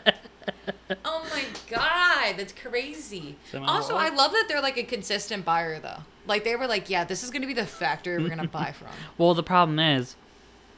oh 1.05 1.25
my 1.31 1.43
god, 1.71 2.37
that's 2.39 2.53
crazy. 2.53 3.37
So, 3.53 3.63
Also, 3.65 3.97
I 3.97 4.09
love 4.11 4.33
that 4.33 4.47
they're 4.49 4.61
like 4.63 4.77
a 4.79 4.83
consistent 4.83 5.45
buyer, 5.45 5.79
though. 5.81 5.99
Like 6.29 6.45
they 6.45 6.55
were 6.55 6.67
like, 6.67 6.89
yeah, 6.91 7.05
this 7.05 7.25
is 7.25 7.31
gonna 7.31 7.47
be 7.47 7.55
the 7.55 7.67
factory 7.67 8.23
we're 8.23 8.29
gonna 8.29 8.47
buy 8.47 8.73
from. 8.73 8.89
Well, 9.19 9.35
the 9.35 9.43
problem 9.43 9.79
is, 9.79 10.15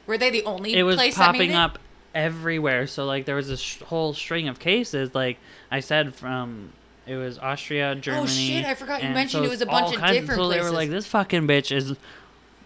Were 0.07 0.17
they 0.17 0.29
the 0.31 0.43
only 0.45 0.73
it 0.73 0.83
was 0.83 0.95
place 0.95 1.15
popping 1.15 1.53
up 1.53 1.77
everywhere. 2.15 2.87
So 2.87 3.05
like 3.05 3.25
there 3.25 3.35
was 3.35 3.47
this 3.47 3.59
sh- 3.59 3.81
whole 3.81 4.13
string 4.13 4.47
of 4.47 4.59
cases. 4.59 5.13
Like 5.13 5.37
I 5.69 5.79
said, 5.79 6.15
from 6.15 6.71
it 7.05 7.15
was 7.15 7.37
Austria, 7.39 7.95
Germany. 7.95 8.23
Oh, 8.23 8.27
shit, 8.27 8.65
I 8.65 8.73
forgot 8.75 9.03
you 9.03 9.09
mentioned 9.09 9.43
so 9.43 9.47
it 9.47 9.49
was 9.49 9.61
a 9.61 9.65
bunch 9.65 9.95
of 9.95 10.01
different 10.01 10.39
So 10.39 10.49
they 10.49 10.61
were 10.61 10.71
like, 10.71 10.89
this 10.89 11.07
fucking 11.07 11.47
bitch 11.47 11.75
is. 11.75 11.95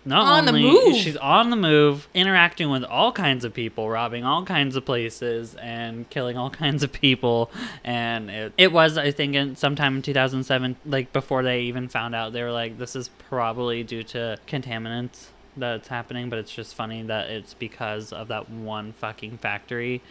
Not 0.08 0.24
On 0.26 0.46
the 0.46 0.52
only 0.52 0.62
move. 0.62 0.96
she's 0.98 1.18
on 1.18 1.50
the 1.50 1.56
move, 1.56 2.08
interacting 2.14 2.70
with 2.70 2.84
all 2.84 3.12
kinds 3.12 3.44
of 3.44 3.54
people, 3.56 3.90
robbing 3.90 4.24
all 4.24 4.46
kinds 4.46 4.76
of 4.76 4.86
places, 4.86 5.56
and 5.56 6.08
killing 6.12 6.38
all 6.38 6.50
kinds 6.64 6.84
of 6.84 6.92
people. 6.94 7.50
And 7.84 8.30
it, 8.30 8.54
it 8.56 8.72
was, 8.72 8.98
I 9.00 9.10
think, 9.10 9.34
in 9.34 9.56
sometime 9.56 9.96
in 9.98 10.02
2007, 10.04 10.76
like 10.86 11.12
before 11.12 11.42
they 11.42 11.62
even 11.62 11.88
found 11.90 12.14
out, 12.14 12.34
they 12.34 12.44
were 12.44 12.52
like, 12.52 12.78
"This 12.78 12.96
is 12.96 13.10
probably 13.30 13.84
due 13.84 14.04
to 14.04 14.38
contaminants 14.48 15.28
that's 15.58 15.88
happening." 15.88 16.30
But 16.30 16.38
it's 16.40 16.54
just 16.54 16.76
funny 16.76 17.02
that 17.04 17.32
it's 17.32 17.56
because 17.56 18.14
of 18.14 18.28
that 18.28 18.48
one 18.50 18.94
fucking 18.94 19.40
factory. 19.40 20.02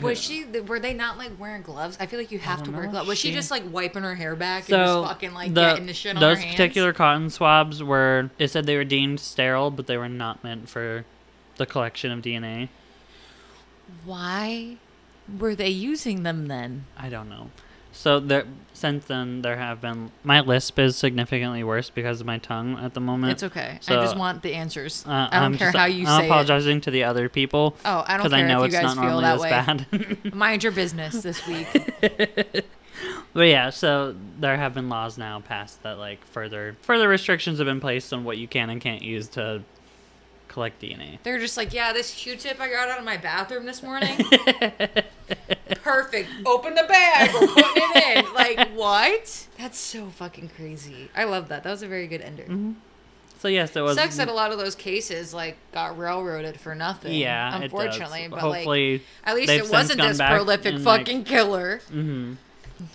Was 0.00 0.18
she? 0.22 0.44
Were 0.44 0.80
they 0.80 0.94
not 0.94 1.18
like 1.18 1.38
wearing 1.38 1.62
gloves? 1.62 1.96
I 2.00 2.06
feel 2.06 2.18
like 2.18 2.30
you 2.32 2.38
have 2.38 2.60
to 2.62 2.70
don't 2.70 2.76
wear 2.76 2.86
gloves. 2.88 3.08
Was 3.08 3.18
she, 3.18 3.28
She- 3.28 3.34
just 3.34 3.50
like 3.50 3.62
wiping 3.70 4.02
her 4.02 4.14
hair 4.14 4.34
back 4.36 4.62
and 4.62 4.68
So 4.68 4.76
just 5.02 5.08
fucking 5.08 5.34
like 5.34 5.54
the, 5.54 5.60
getting 5.60 5.86
the 5.86 5.94
shit 5.94 6.16
on 6.16 6.20
those 6.20 6.44
particular 6.44 6.92
cotton 6.92 7.30
swabs 7.30 7.82
were 7.82 8.30
it 8.38 8.48
said 8.48 8.66
they 8.66 8.76
were 8.76 8.84
deemed 8.84 9.20
sterile, 9.20 9.70
but 9.70 9.86
they 9.86 9.96
were 9.96 10.08
not 10.08 10.42
meant 10.42 10.68
for 10.68 11.04
the 11.56 11.66
collection 11.66 12.10
of 12.10 12.20
DNA. 12.20 12.68
Why 14.04 14.76
were 15.38 15.54
they 15.54 15.68
using 15.68 16.22
them 16.22 16.46
then? 16.46 16.86
I 16.96 17.08
don't 17.08 17.28
know. 17.28 17.50
So 17.94 18.18
there, 18.20 18.44
since 18.72 19.04
then, 19.04 19.42
there 19.42 19.56
have 19.56 19.80
been 19.80 20.10
my 20.24 20.40
lisp 20.40 20.78
is 20.78 20.96
significantly 20.96 21.62
worse 21.62 21.90
because 21.90 22.20
of 22.20 22.26
my 22.26 22.38
tongue 22.38 22.78
at 22.78 22.94
the 22.94 23.00
moment. 23.00 23.32
It's 23.32 23.42
okay. 23.42 23.78
So, 23.80 23.98
I 23.98 24.02
just 24.02 24.16
want 24.16 24.42
the 24.42 24.54
answers. 24.54 25.04
Uh, 25.06 25.28
I 25.30 25.36
don't 25.40 25.42
I'm 25.52 25.58
care 25.58 25.68
just- 25.68 25.76
how 25.78 25.84
you 25.84 26.06
say 26.06 26.10
I'm 26.12 26.20
say 26.22 26.26
apologizing 26.26 26.80
to 26.82 26.90
the 26.90 27.04
other 27.04 27.28
people. 27.28 27.76
Oh, 27.84 28.02
I 28.06 28.16
don't 28.16 28.30
care 28.30 28.38
I 28.40 28.48
know 28.48 28.62
if 28.64 28.72
you 28.72 28.78
it's 28.78 28.86
guys 28.86 28.96
not 28.96 29.02
feel 29.04 29.20
normally 29.20 29.50
that 29.50 29.88
way. 29.90 30.16
bad. 30.24 30.34
Mind 30.34 30.62
your 30.62 30.72
business 30.72 31.22
this 31.22 31.46
week. 31.46 31.66
But 33.34 33.42
yeah, 33.48 33.70
so 33.70 34.14
there 34.38 34.56
have 34.56 34.74
been 34.74 34.88
laws 34.88 35.16
now 35.18 35.40
passed 35.40 35.82
that 35.82 35.98
like 35.98 36.24
further 36.26 36.76
further 36.82 37.08
restrictions 37.08 37.58
have 37.58 37.66
been 37.66 37.80
placed 37.80 38.12
on 38.12 38.24
what 38.24 38.36
you 38.38 38.46
can 38.48 38.68
and 38.70 38.80
can't 38.80 39.02
use 39.02 39.28
to 39.28 39.62
collect 40.48 40.82
DNA. 40.82 41.18
They're 41.22 41.38
just 41.38 41.56
like, 41.56 41.72
yeah, 41.72 41.92
this 41.94 42.12
Q-tip 42.14 42.60
I 42.60 42.68
got 42.70 42.88
out 42.90 42.98
of 42.98 43.04
my 43.04 43.16
bathroom 43.16 43.64
this 43.64 43.82
morning. 43.82 44.18
Perfect. 45.82 46.28
Open 46.46 46.74
the 46.74 46.84
bag. 46.84 47.30
We're 47.34 47.46
putting 47.48 47.64
it 47.76 48.18
in. 48.18 48.22
Like 48.34 48.70
what? 48.70 49.46
That's 49.58 49.78
so 49.78 50.06
fucking 50.06 50.50
crazy. 50.56 51.08
I 51.14 51.24
love 51.24 51.48
that. 51.48 51.62
That 51.64 51.70
was 51.70 51.82
a 51.82 51.88
very 51.88 52.06
good 52.06 52.20
ender. 52.20 52.46
So 53.38 53.48
yes, 53.48 53.74
it 53.76 53.80
was. 53.80 53.96
Sucks 53.96 54.16
that 54.16 54.28
a 54.28 54.32
lot 54.32 54.52
of 54.52 54.58
those 54.58 54.74
cases 54.74 55.34
like 55.34 55.56
got 55.72 55.98
railroaded 55.98 56.60
for 56.60 56.74
nothing. 56.74 57.12
yeah, 57.14 57.60
unfortunately, 57.60 58.22
it 58.22 58.30
does. 58.30 58.40
but 58.40 58.48
like 58.66 59.02
at 59.24 59.34
least 59.34 59.50
it 59.52 59.68
wasn't 59.70 60.00
this 60.00 60.18
prolific 60.18 60.74
and, 60.74 60.84
like- 60.84 61.00
fucking 61.00 61.24
killer. 61.24 61.80
mhm. 61.90 62.36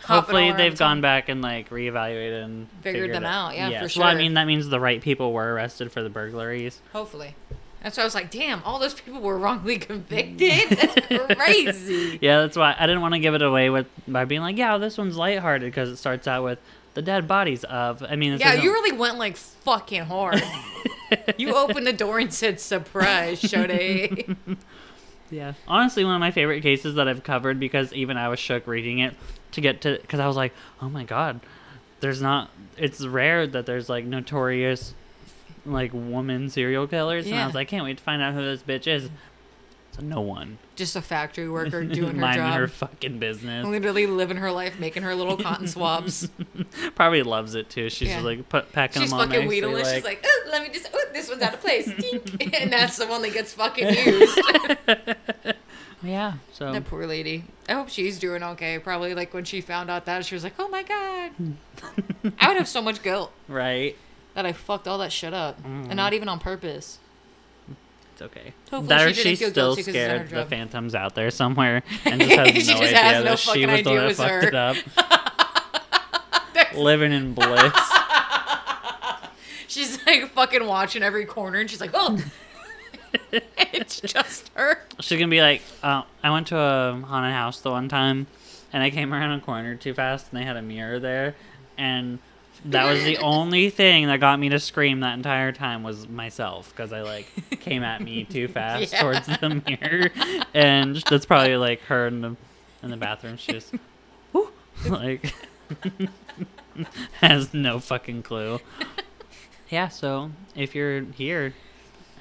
hopefully 0.03 0.51
they've 0.53 0.77
gone 0.77 1.01
back 1.01 1.29
and 1.29 1.41
like 1.41 1.69
reevaluated 1.69 2.43
and 2.43 2.67
Figured 2.81 3.13
them 3.13 3.23
it- 3.23 3.27
out, 3.27 3.55
yeah, 3.55 3.81
for 3.81 3.89
sure. 3.89 4.03
Well, 4.03 4.13
I 4.13 4.15
mean 4.15 4.33
that 4.35 4.45
means 4.47 4.67
the 4.69 4.79
right 4.79 5.01
people 5.01 5.33
were 5.33 5.53
arrested 5.53 5.91
for 5.91 6.01
the 6.01 6.09
burglaries. 6.09 6.81
Hopefully. 6.93 7.35
That's 7.83 7.97
why 7.97 8.03
I 8.03 8.05
was 8.05 8.15
like, 8.15 8.31
damn, 8.31 8.63
all 8.63 8.79
those 8.79 8.93
people 8.95 9.21
were 9.21 9.37
wrongly 9.37 9.77
convicted. 9.77 10.69
That's 11.09 11.35
crazy. 11.35 12.19
Yeah, 12.21 12.39
that's 12.41 12.57
why 12.57 12.75
I 12.77 12.87
didn't 12.87 13.01
want 13.01 13.13
to 13.13 13.19
give 13.19 13.35
it 13.35 13.41
away 13.41 13.69
with 13.69 13.85
by 14.07 14.25
being 14.25 14.41
like, 14.41 14.57
yeah, 14.57 14.77
this 14.77 14.97
one's 14.97 15.15
lighthearted 15.15 15.67
because 15.69 15.89
it 15.89 15.97
starts 15.97 16.27
out 16.27 16.43
with 16.43 16.59
the 16.95 17.01
dead 17.01 17.27
bodies 17.27 17.63
of. 17.65 18.03
I 18.03 18.15
mean, 18.15 18.37
Yeah, 18.39 18.53
you 18.53 18.71
really 18.71 18.97
went 18.97 19.17
like 19.17 19.37
fucking 19.37 20.03
hard. 20.03 20.41
you 21.37 21.55
opened 21.55 21.85
the 21.85 21.93
door 21.93 22.19
and 22.19 22.33
said, 22.33 22.59
surprise, 22.59 23.41
Shode. 23.41 24.35
Yeah. 25.29 25.53
Honestly, 25.67 26.03
one 26.05 26.15
of 26.15 26.19
my 26.19 26.31
favorite 26.31 26.61
cases 26.61 26.95
that 26.95 27.07
I've 27.07 27.23
covered 27.23 27.59
because 27.59 27.93
even 27.93 28.17
I 28.17 28.29
was 28.29 28.39
shook 28.39 28.65
reading 28.65 28.99
it 28.99 29.13
to 29.51 29.61
get 29.61 29.81
to 29.81 29.99
because 30.01 30.19
I 30.19 30.27
was 30.27 30.35
like, 30.35 30.53
oh 30.81 30.89
my 30.89 31.03
god, 31.03 31.39
there's 31.99 32.21
not. 32.21 32.49
It's 32.77 33.05
rare 33.05 33.45
that 33.47 33.65
there's 33.65 33.89
like 33.89 34.05
notorious 34.05 34.93
like 35.71 35.91
woman 35.93 36.49
serial 36.49 36.87
killers, 36.87 37.25
and 37.27 37.35
I 37.35 37.45
was 37.45 37.55
like, 37.55 37.67
can't 37.67 37.83
wait 37.83 37.97
to 37.97 38.03
find 38.03 38.21
out 38.21 38.33
who 38.33 38.41
this 38.43 38.61
bitch 38.63 38.87
is. 38.87 39.09
So 39.91 40.03
no 40.03 40.21
one 40.21 40.59
Just 40.75 40.95
a 40.95 41.01
factory 41.01 41.49
worker 41.49 41.83
doing 41.85 42.15
her 42.15 42.21
minding 42.21 42.43
job. 42.45 42.59
her 42.59 42.67
fucking 42.67 43.17
business. 43.17 43.65
Literally 43.65 44.05
living 44.05 44.37
her 44.37 44.51
life, 44.51 44.79
making 44.79 45.01
her 45.03 45.15
little 45.15 45.37
cotton 45.37 45.67
swabs. 45.67 46.29
Probably 46.93 47.23
loves 47.23 47.55
it 47.55 47.69
too. 47.71 47.89
She's 47.89 48.09
Yeah. 48.09 48.15
just 48.15 48.25
like 48.25 48.47
put, 48.47 48.71
packing 48.73 49.01
She's 49.01 49.09
them 49.09 49.19
all 49.19 49.25
fucking 49.25 49.39
nicely, 49.41 49.55
wheedling. 49.55 49.83
like, 49.83 49.95
She's 49.95 50.03
like, 50.03 50.23
oh, 50.23 50.49
let 50.51 50.61
me 50.61 50.69
just, 50.71 50.89
oh, 50.93 51.05
this 51.13 51.29
one's 51.29 51.41
out 51.41 51.55
of 51.55 51.61
place. 51.61 51.87
And 52.61 52.71
that's 52.71 52.97
the 52.97 53.07
one 53.07 53.23
that 53.23 53.33
gets 53.33 53.53
fucking 53.53 53.87
used. 53.91 54.39
yeah. 56.03 56.33
So 56.53 56.71
that 56.73 56.85
poor 56.85 57.05
lady. 57.07 57.45
I 57.67 57.73
hope 57.73 57.89
she's 57.89 58.19
doing 58.19 58.43
okay. 58.43 58.77
Probably 58.79 59.15
like 59.15 59.33
when 59.33 59.45
she 59.45 59.61
found 59.61 59.89
out 59.89 60.05
that, 60.05 60.25
she 60.25 60.35
was 60.35 60.43
like, 60.43 60.53
oh 60.59 60.67
my 60.67 60.83
God. 60.83 61.31
I 62.39 62.47
would 62.49 62.57
have 62.57 62.67
so 62.67 62.81
much 62.81 63.01
guilt 63.01 63.31
right, 63.47 63.95
that 64.37 64.45
I 64.45 64.53
fucked 64.53 64.87
all 64.87 64.99
that 64.99 65.11
shit 65.11 65.33
up. 65.33 65.59
Mm. 65.63 65.85
And 65.87 65.95
not 65.95 66.13
even 66.13 66.29
on 66.29 66.37
purpose. 66.37 66.99
it's 68.13 68.21
okay. 68.21 68.53
Hopefully 68.69 68.87
that 68.87 69.15
she 69.15 69.23
she's 69.23 69.39
feel 69.39 69.49
still 69.49 69.69
guilty 69.69 69.81
'cause 69.81 69.95
it's 69.95 70.07
not 70.07 70.19
her 70.19 70.27
scared 70.27 70.45
the 70.45 70.49
phantom's 70.49 70.93
out 70.93 71.15
there 71.15 71.31
somewhere 71.31 71.81
and 72.05 72.21
just 72.21 72.35
has 72.35 72.45
no 72.45 72.53
just 72.53 72.81
idea 72.83 72.97
has 72.99 73.23
no 73.23 73.29
that 73.31 73.39
she 73.39 73.65
was 73.65 73.83
the 73.83 73.89
one 73.89 74.05
that 74.05 74.15
fucked 74.15 74.29
her. 74.29 74.47
it 74.47 74.53
up. 74.53 74.77
Living 76.75 77.11
in 77.11 77.33
bliss. 77.33 77.73
She's 79.67 80.05
like 80.05 80.29
fucking 80.33 80.67
watching 80.67 81.01
every 81.01 81.25
corner 81.25 81.57
and 81.57 81.67
she's 81.67 81.81
like, 81.81 81.91
oh. 81.95 82.19
it's 83.31 83.99
just 84.01 84.51
her. 84.53 84.83
She's 84.99 85.17
gonna 85.17 85.31
be 85.31 85.41
like, 85.41 85.63
uh, 85.81 86.03
I 86.23 86.29
went 86.29 86.45
to 86.47 86.57
a 86.59 87.01
haunted 87.07 87.33
house 87.33 87.59
the 87.61 87.71
one 87.71 87.89
time, 87.89 88.27
and 88.71 88.83
I 88.83 88.91
came 88.91 89.13
around 89.13 89.31
a 89.31 89.41
corner 89.41 89.75
too 89.75 89.95
fast, 89.95 90.27
and 90.31 90.39
they 90.39 90.45
had 90.45 90.57
a 90.57 90.61
mirror 90.61 90.99
there, 90.99 91.35
and 91.77 92.19
that 92.65 92.85
was 92.85 93.03
the 93.03 93.17
only 93.21 93.69
thing 93.69 94.07
that 94.07 94.19
got 94.19 94.39
me 94.39 94.49
to 94.49 94.59
scream 94.59 95.01
that 95.01 95.13
entire 95.13 95.51
time 95.51 95.83
was 95.83 96.07
myself 96.07 96.69
because 96.71 96.91
I 96.93 97.01
like 97.01 97.27
came 97.59 97.83
at 97.83 98.01
me 98.01 98.23
too 98.23 98.47
fast 98.49 98.91
Yeah. 98.93 99.01
towards 99.01 99.27
the 99.27 99.61
mirror, 99.67 100.09
and 100.53 100.95
that's 101.09 101.25
probably 101.25 101.57
like 101.57 101.81
her 101.83 102.07
in 102.07 102.21
the 102.21 102.35
in 102.83 102.89
the 102.91 102.97
bathroom. 102.97 103.37
She 103.37 103.53
just, 103.53 103.73
whoo, 104.33 104.49
like, 104.89 105.33
has 107.21 107.53
no 107.53 107.79
fucking 107.79 108.23
clue. 108.23 108.59
Yeah, 109.69 109.89
so 109.89 110.31
if 110.55 110.75
you're 110.75 111.01
here, 111.01 111.53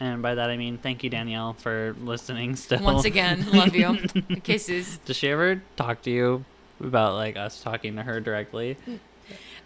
and 0.00 0.20
by 0.22 0.34
that 0.34 0.50
I 0.50 0.56
mean 0.56 0.78
thank 0.78 1.04
you 1.04 1.10
Danielle 1.10 1.52
for 1.54 1.94
listening. 2.00 2.56
Still, 2.56 2.82
Once 2.82 3.04
again, 3.04 3.46
love 3.52 3.74
you. 3.74 3.98
Kisses. 4.42 4.98
Does 5.04 5.16
she 5.16 5.28
ever 5.30 5.62
talk 5.76 6.02
to 6.02 6.10
you 6.10 6.44
about 6.80 7.14
like 7.14 7.36
us 7.36 7.62
talking 7.62 7.96
to 7.96 8.02
her 8.02 8.20
directly? 8.20 8.76
Mm. 8.88 8.98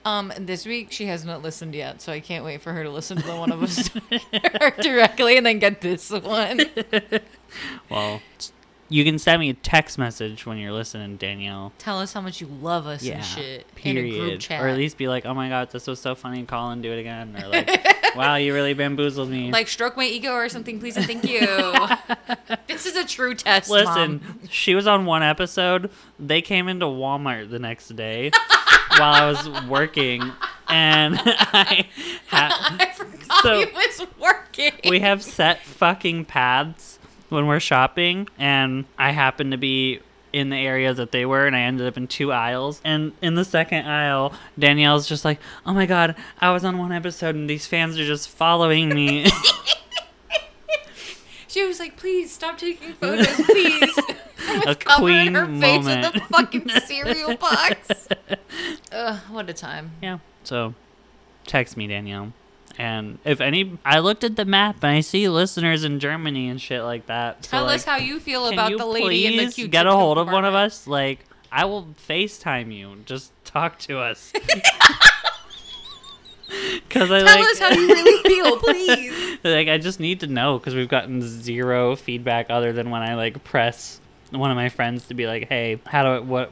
Um, 0.04 0.32
this 0.38 0.64
week 0.64 0.90
she 0.92 1.06
has 1.06 1.24
not 1.24 1.42
listened 1.42 1.74
yet, 1.74 2.00
so 2.00 2.10
I 2.12 2.20
can't 2.20 2.44
wait 2.44 2.62
for 2.62 2.72
her 2.72 2.82
to 2.82 2.90
listen 2.90 3.18
to 3.18 3.26
the 3.26 3.36
one 3.36 3.52
of 3.52 3.62
us 3.62 3.90
directly 4.82 5.36
and 5.36 5.44
then 5.44 5.58
get 5.58 5.80
this 5.80 6.10
one. 6.10 6.62
Well, 7.90 8.22
you 8.88 9.04
can 9.04 9.18
send 9.18 9.40
me 9.40 9.50
a 9.50 9.54
text 9.54 9.98
message 9.98 10.46
when 10.46 10.56
you're 10.58 10.72
listening, 10.72 11.16
Danielle. 11.16 11.72
Tell 11.78 11.98
us 12.00 12.12
how 12.12 12.20
much 12.20 12.40
you 12.40 12.46
love 12.46 12.86
us 12.86 13.02
Yeah. 13.02 13.16
and 13.16 13.24
shit 13.24 13.74
Period. 13.74 14.04
in 14.14 14.14
a 14.14 14.18
group 14.30 14.40
chat. 14.40 14.62
Or 14.62 14.68
at 14.68 14.76
least 14.76 14.96
be 14.96 15.08
like, 15.08 15.26
"Oh 15.26 15.34
my 15.34 15.48
god, 15.48 15.70
this 15.72 15.86
was 15.88 16.00
so 16.00 16.14
funny. 16.14 16.44
Call 16.44 16.70
and 16.70 16.80
do 16.82 16.92
it 16.92 17.00
again." 17.00 17.36
Or 17.42 17.48
like, 17.48 18.14
"Wow, 18.16 18.36
you 18.36 18.54
really 18.54 18.72
bamboozled 18.74 19.28
me." 19.28 19.50
like 19.50 19.66
stroke 19.68 19.96
my 19.96 20.04
ego 20.04 20.32
or 20.32 20.48
something, 20.48 20.78
please 20.78 20.96
and 20.96 21.06
thank 21.06 21.24
you. 21.24 21.40
this 22.68 22.86
is 22.86 22.94
a 22.96 23.04
true 23.04 23.34
test. 23.34 23.68
Listen, 23.68 24.20
Mom. 24.24 24.40
she 24.48 24.74
was 24.76 24.86
on 24.86 25.04
one 25.06 25.24
episode. 25.24 25.90
They 26.20 26.40
came 26.42 26.68
into 26.68 26.86
Walmart 26.86 27.50
the 27.50 27.58
next 27.58 27.88
day 27.96 28.30
while 29.00 29.14
I 29.14 29.26
was 29.28 29.48
working, 29.68 30.22
and 30.68 31.18
I 31.24 31.86
ha- 32.28 32.76
I 32.80 32.86
forgot 32.94 33.42
So- 33.42 33.58
he 33.66 33.72
was 33.72 34.06
working. 34.20 34.72
we 34.88 35.00
have 35.00 35.22
set 35.22 35.64
fucking 35.64 36.26
paths 36.26 36.98
when 37.28 37.46
we're 37.46 37.60
shopping, 37.60 38.28
and 38.38 38.84
I 38.98 39.10
happen 39.12 39.50
to 39.52 39.56
be 39.56 40.00
in 40.32 40.50
the 40.50 40.56
area 40.56 40.94
that 40.94 41.10
they 41.10 41.26
were, 41.26 41.46
and 41.46 41.56
I 41.56 41.60
ended 41.62 41.86
up 41.88 41.96
in 41.96 42.06
two 42.06 42.30
aisles. 42.32 42.80
And 42.84 43.12
in 43.20 43.34
the 43.34 43.44
second 43.44 43.86
aisle, 43.86 44.32
Danielle's 44.58 45.08
just 45.08 45.24
like, 45.24 45.40
"Oh 45.66 45.72
my 45.72 45.86
god, 45.86 46.14
I 46.40 46.52
was 46.52 46.64
on 46.64 46.78
one 46.78 46.92
episode, 46.92 47.34
and 47.34 47.50
these 47.50 47.66
fans 47.66 47.98
are 47.98 48.04
just 48.04 48.28
following 48.28 48.90
me." 48.90 49.26
She 51.48 51.66
was 51.66 51.80
like, 51.80 51.96
"Please 51.96 52.30
stop 52.32 52.58
taking 52.58 52.92
photos, 52.92 53.26
please." 53.26 53.98
A 53.98 54.62
With 54.68 54.78
covering 54.78 55.32
queen 55.32 55.34
her 55.34 55.46
face 55.46 55.84
with 55.84 55.86
moment. 55.86 56.14
the 56.14 56.20
fucking 56.20 56.68
cereal 56.86 57.36
box. 57.36 58.08
Ugh, 59.00 59.18
what 59.30 59.48
a 59.48 59.54
time. 59.54 59.92
Yeah. 60.02 60.18
So, 60.44 60.74
text 61.46 61.76
me, 61.76 61.86
Danielle. 61.86 62.32
And 62.78 63.18
if 63.24 63.40
any, 63.40 63.78
I 63.84 63.98
looked 63.98 64.24
at 64.24 64.36
the 64.36 64.44
map 64.44 64.76
and 64.82 64.92
I 64.92 65.00
see 65.00 65.28
listeners 65.28 65.84
in 65.84 66.00
Germany 66.00 66.48
and 66.48 66.60
shit 66.60 66.82
like 66.82 67.06
that. 67.06 67.44
So, 67.44 67.50
Tell 67.50 67.64
like, 67.64 67.76
us 67.76 67.84
how 67.84 67.96
you 67.96 68.20
feel 68.20 68.48
about 68.48 68.70
you 68.70 68.78
the 68.78 68.86
lady 68.86 69.26
in 69.26 69.44
the 69.44 69.52
cute. 69.52 69.70
get 69.70 69.86
a 69.86 69.92
hold 69.92 70.18
of 70.18 70.28
one 70.28 70.44
of 70.44 70.54
us? 70.54 70.86
Like, 70.86 71.20
I 71.50 71.64
will 71.64 71.88
FaceTime 72.08 72.72
you. 72.74 72.96
Just 73.06 73.32
talk 73.44 73.78
to 73.80 73.98
us. 73.98 74.32
Because 76.88 77.10
I 77.12 77.18
Tell 77.22 77.26
like, 77.26 77.48
us 77.48 77.58
how 77.60 77.68
you 77.70 77.86
really 77.86 78.22
feel, 78.24 78.56
please. 78.58 79.38
like 79.44 79.68
I 79.68 79.78
just 79.78 80.00
need 80.00 80.18
to 80.20 80.26
know 80.26 80.58
because 80.58 80.74
we've 80.74 80.88
gotten 80.88 81.22
zero 81.22 81.94
feedback 81.94 82.46
other 82.50 82.72
than 82.72 82.90
when 82.90 83.02
I 83.02 83.14
like 83.14 83.44
press 83.44 84.00
one 84.30 84.50
of 84.50 84.56
my 84.56 84.68
friends 84.68 85.06
to 85.08 85.14
be 85.14 85.28
like, 85.28 85.48
"Hey, 85.48 85.80
how 85.86 86.02
do 86.02 86.14
it, 86.16 86.24
what 86.24 86.50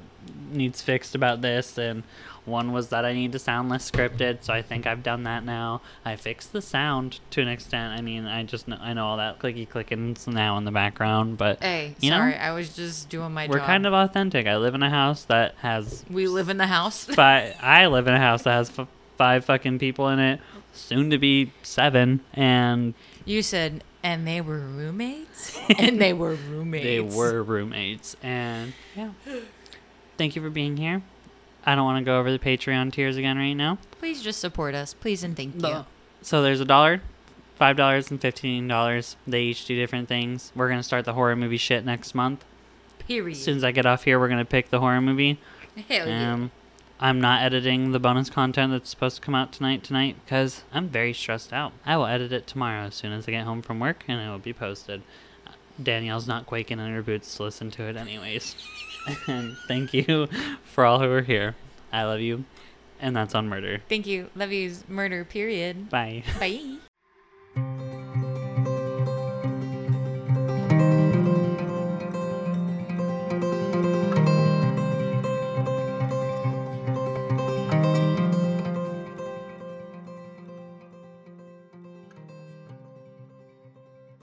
needs 0.53 0.83
fixed 0.83 1.17
about 1.17 1.43
this?" 1.43 1.79
And 1.79 2.05
one 2.49 2.73
was 2.73 2.89
that 2.89 3.05
I 3.05 3.13
need 3.13 3.33
to 3.33 3.39
sound 3.39 3.69
less 3.69 3.91
scripted, 3.91 4.39
so 4.43 4.53
I 4.53 4.63
think 4.63 4.87
I've 4.87 5.03
done 5.03 5.23
that 5.25 5.45
now. 5.45 5.81
I 6.05 6.17
fixed 6.17 6.53
the 6.53 6.63
sound 6.63 7.21
to 7.31 7.41
an 7.43 7.49
extent. 7.49 7.99
I 7.99 8.01
mean, 8.03 8.27
I 8.27 8.43
just 8.43 8.67
know, 8.69 8.79
I 8.81 8.93
know 8.95 9.07
all 9.07 9.17
that 9.19 9.39
clicky 9.39 9.69
clickings 9.69 10.27
now 10.27 10.57
in 10.59 10.65
the 10.65 10.71
background, 10.73 11.39
but 11.39 11.63
Hey, 11.63 11.95
You 12.01 12.11
know? 12.11 12.17
sorry, 12.19 12.35
I 12.37 12.53
was 12.53 12.75
just 12.75 13.09
doing 13.09 13.33
my 13.33 13.47
we're 13.47 13.59
job. 13.59 13.67
kind 13.67 13.87
of 13.87 13.93
authentic. 13.93 14.47
I 14.47 14.57
live 14.57 14.75
in 14.75 14.83
a 14.83 14.91
house 14.91 15.25
that 15.25 15.55
has 15.59 16.05
We 16.11 16.27
live 16.27 16.49
in 16.49 16.57
the 16.57 16.67
house. 16.67 17.07
But 17.15 17.55
I 17.63 17.87
live 17.87 18.07
in 18.09 18.15
a 18.15 18.19
house 18.21 18.43
that 18.45 18.53
has 18.53 18.79
f- 18.79 18.89
five 19.17 19.45
fucking 19.45 19.79
people 19.79 20.09
in 20.09 20.19
it, 20.19 20.41
soon 20.73 21.11
to 21.11 21.19
be 21.19 21.53
seven, 21.63 22.21
and 22.35 22.95
You 23.25 23.43
said 23.43 23.85
and 24.03 24.27
they 24.29 24.41
were 24.41 24.61
roommates, 24.61 25.59
and 25.79 26.01
they 26.01 26.13
were 26.13 26.35
roommates. 26.35 26.85
They 26.85 27.01
were 27.01 27.43
roommates. 27.43 28.17
And 28.23 28.73
yeah. 28.97 29.11
Thank 30.17 30.37
you 30.37 30.43
for 30.43 30.51
being 30.51 30.77
here. 30.77 31.03
I 31.69 31.75
don't 31.75 31.85
want 31.85 31.99
to 31.99 32.05
go 32.05 32.19
over 32.19 32.33
the 32.33 32.39
Patreon 32.39 32.95
tiers 32.95 33.19
again 33.19 33.37
right 33.37 33.53
now. 33.53 33.77
Please 33.99 34.23
just 34.23 34.41
support 34.41 34.75
us, 34.75 34.95
please 34.95 35.23
and 35.23 35.37
thank 35.37 35.63
you. 35.63 35.85
So 36.23 36.41
there's 36.41 36.61
a 36.61 36.65
dollar, 36.65 37.03
five 37.57 37.77
dollars, 37.77 38.11
and 38.11 38.19
fifteen 38.19 38.67
dollars. 38.67 39.17
They 39.27 39.43
each 39.43 39.67
do 39.67 39.77
different 39.77 40.09
things. 40.09 40.51
We're 40.57 40.71
gonna 40.71 40.83
start 40.83 41.05
the 41.05 41.13
horror 41.13 41.37
movie 41.37 41.59
shit 41.59 41.85
next 41.85 42.15
month. 42.15 42.43
Period. 43.01 43.37
As 43.37 43.45
soon 43.45 43.59
as 43.59 43.65
I 43.65 43.73
get 43.73 43.85
off 43.85 44.05
here, 44.05 44.19
we're 44.19 44.31
gonna 44.31 44.47
pick 44.47 44.71
the 44.71 44.81
horror 44.81 45.03
movie. 45.03 45.39
Hell 45.91 46.09
yeah. 46.09 46.33
Um, 46.33 46.53
I'm 47.01 47.21
not 47.21 47.43
editing 47.43 47.93
the 47.93 48.01
bonus 48.01 48.31
content 48.31 48.73
that's 48.73 48.89
supposed 48.89 49.17
to 49.17 49.23
come 49.23 49.35
out 49.35 49.53
tonight 49.53 49.85
tonight 49.85 50.17
because 50.25 50.63
I'm 50.73 50.89
very 50.89 51.13
stressed 51.13 51.53
out. 51.53 51.75
I 51.85 51.99
will 51.99 52.07
edit 52.07 52.33
it 52.33 52.47
tomorrow 52.47 52.85
as 52.85 52.95
soon 52.95 53.13
as 53.13 53.29
I 53.29 53.33
get 53.33 53.45
home 53.45 53.61
from 53.61 53.79
work 53.79 54.05
and 54.09 54.19
it 54.19 54.31
will 54.31 54.39
be 54.39 54.55
posted. 54.55 55.03
Danielle's 55.83 56.27
not 56.27 56.47
quaking 56.47 56.79
in 56.79 56.93
her 56.93 57.03
boots 57.03 57.37
to 57.37 57.45
listen 57.45 57.71
to 57.73 57.85
it, 57.85 57.97
anyways. 57.97 58.57
and 59.27 59.57
thank 59.67 59.95
you 59.95 60.29
for 60.65 60.85
all 60.85 60.99
who 60.99 61.11
are 61.11 61.23
here. 61.23 61.57
I 61.93 62.05
love 62.05 62.21
you. 62.21 62.45
And 63.01 63.15
that's 63.15 63.35
on 63.35 63.49
murder. 63.49 63.81
Thank 63.89 64.07
you. 64.07 64.31
Love 64.35 64.53
you's 64.53 64.89
murder, 64.89 65.25
period. 65.25 65.89
Bye. 65.89 66.25
Bye. 66.41 66.79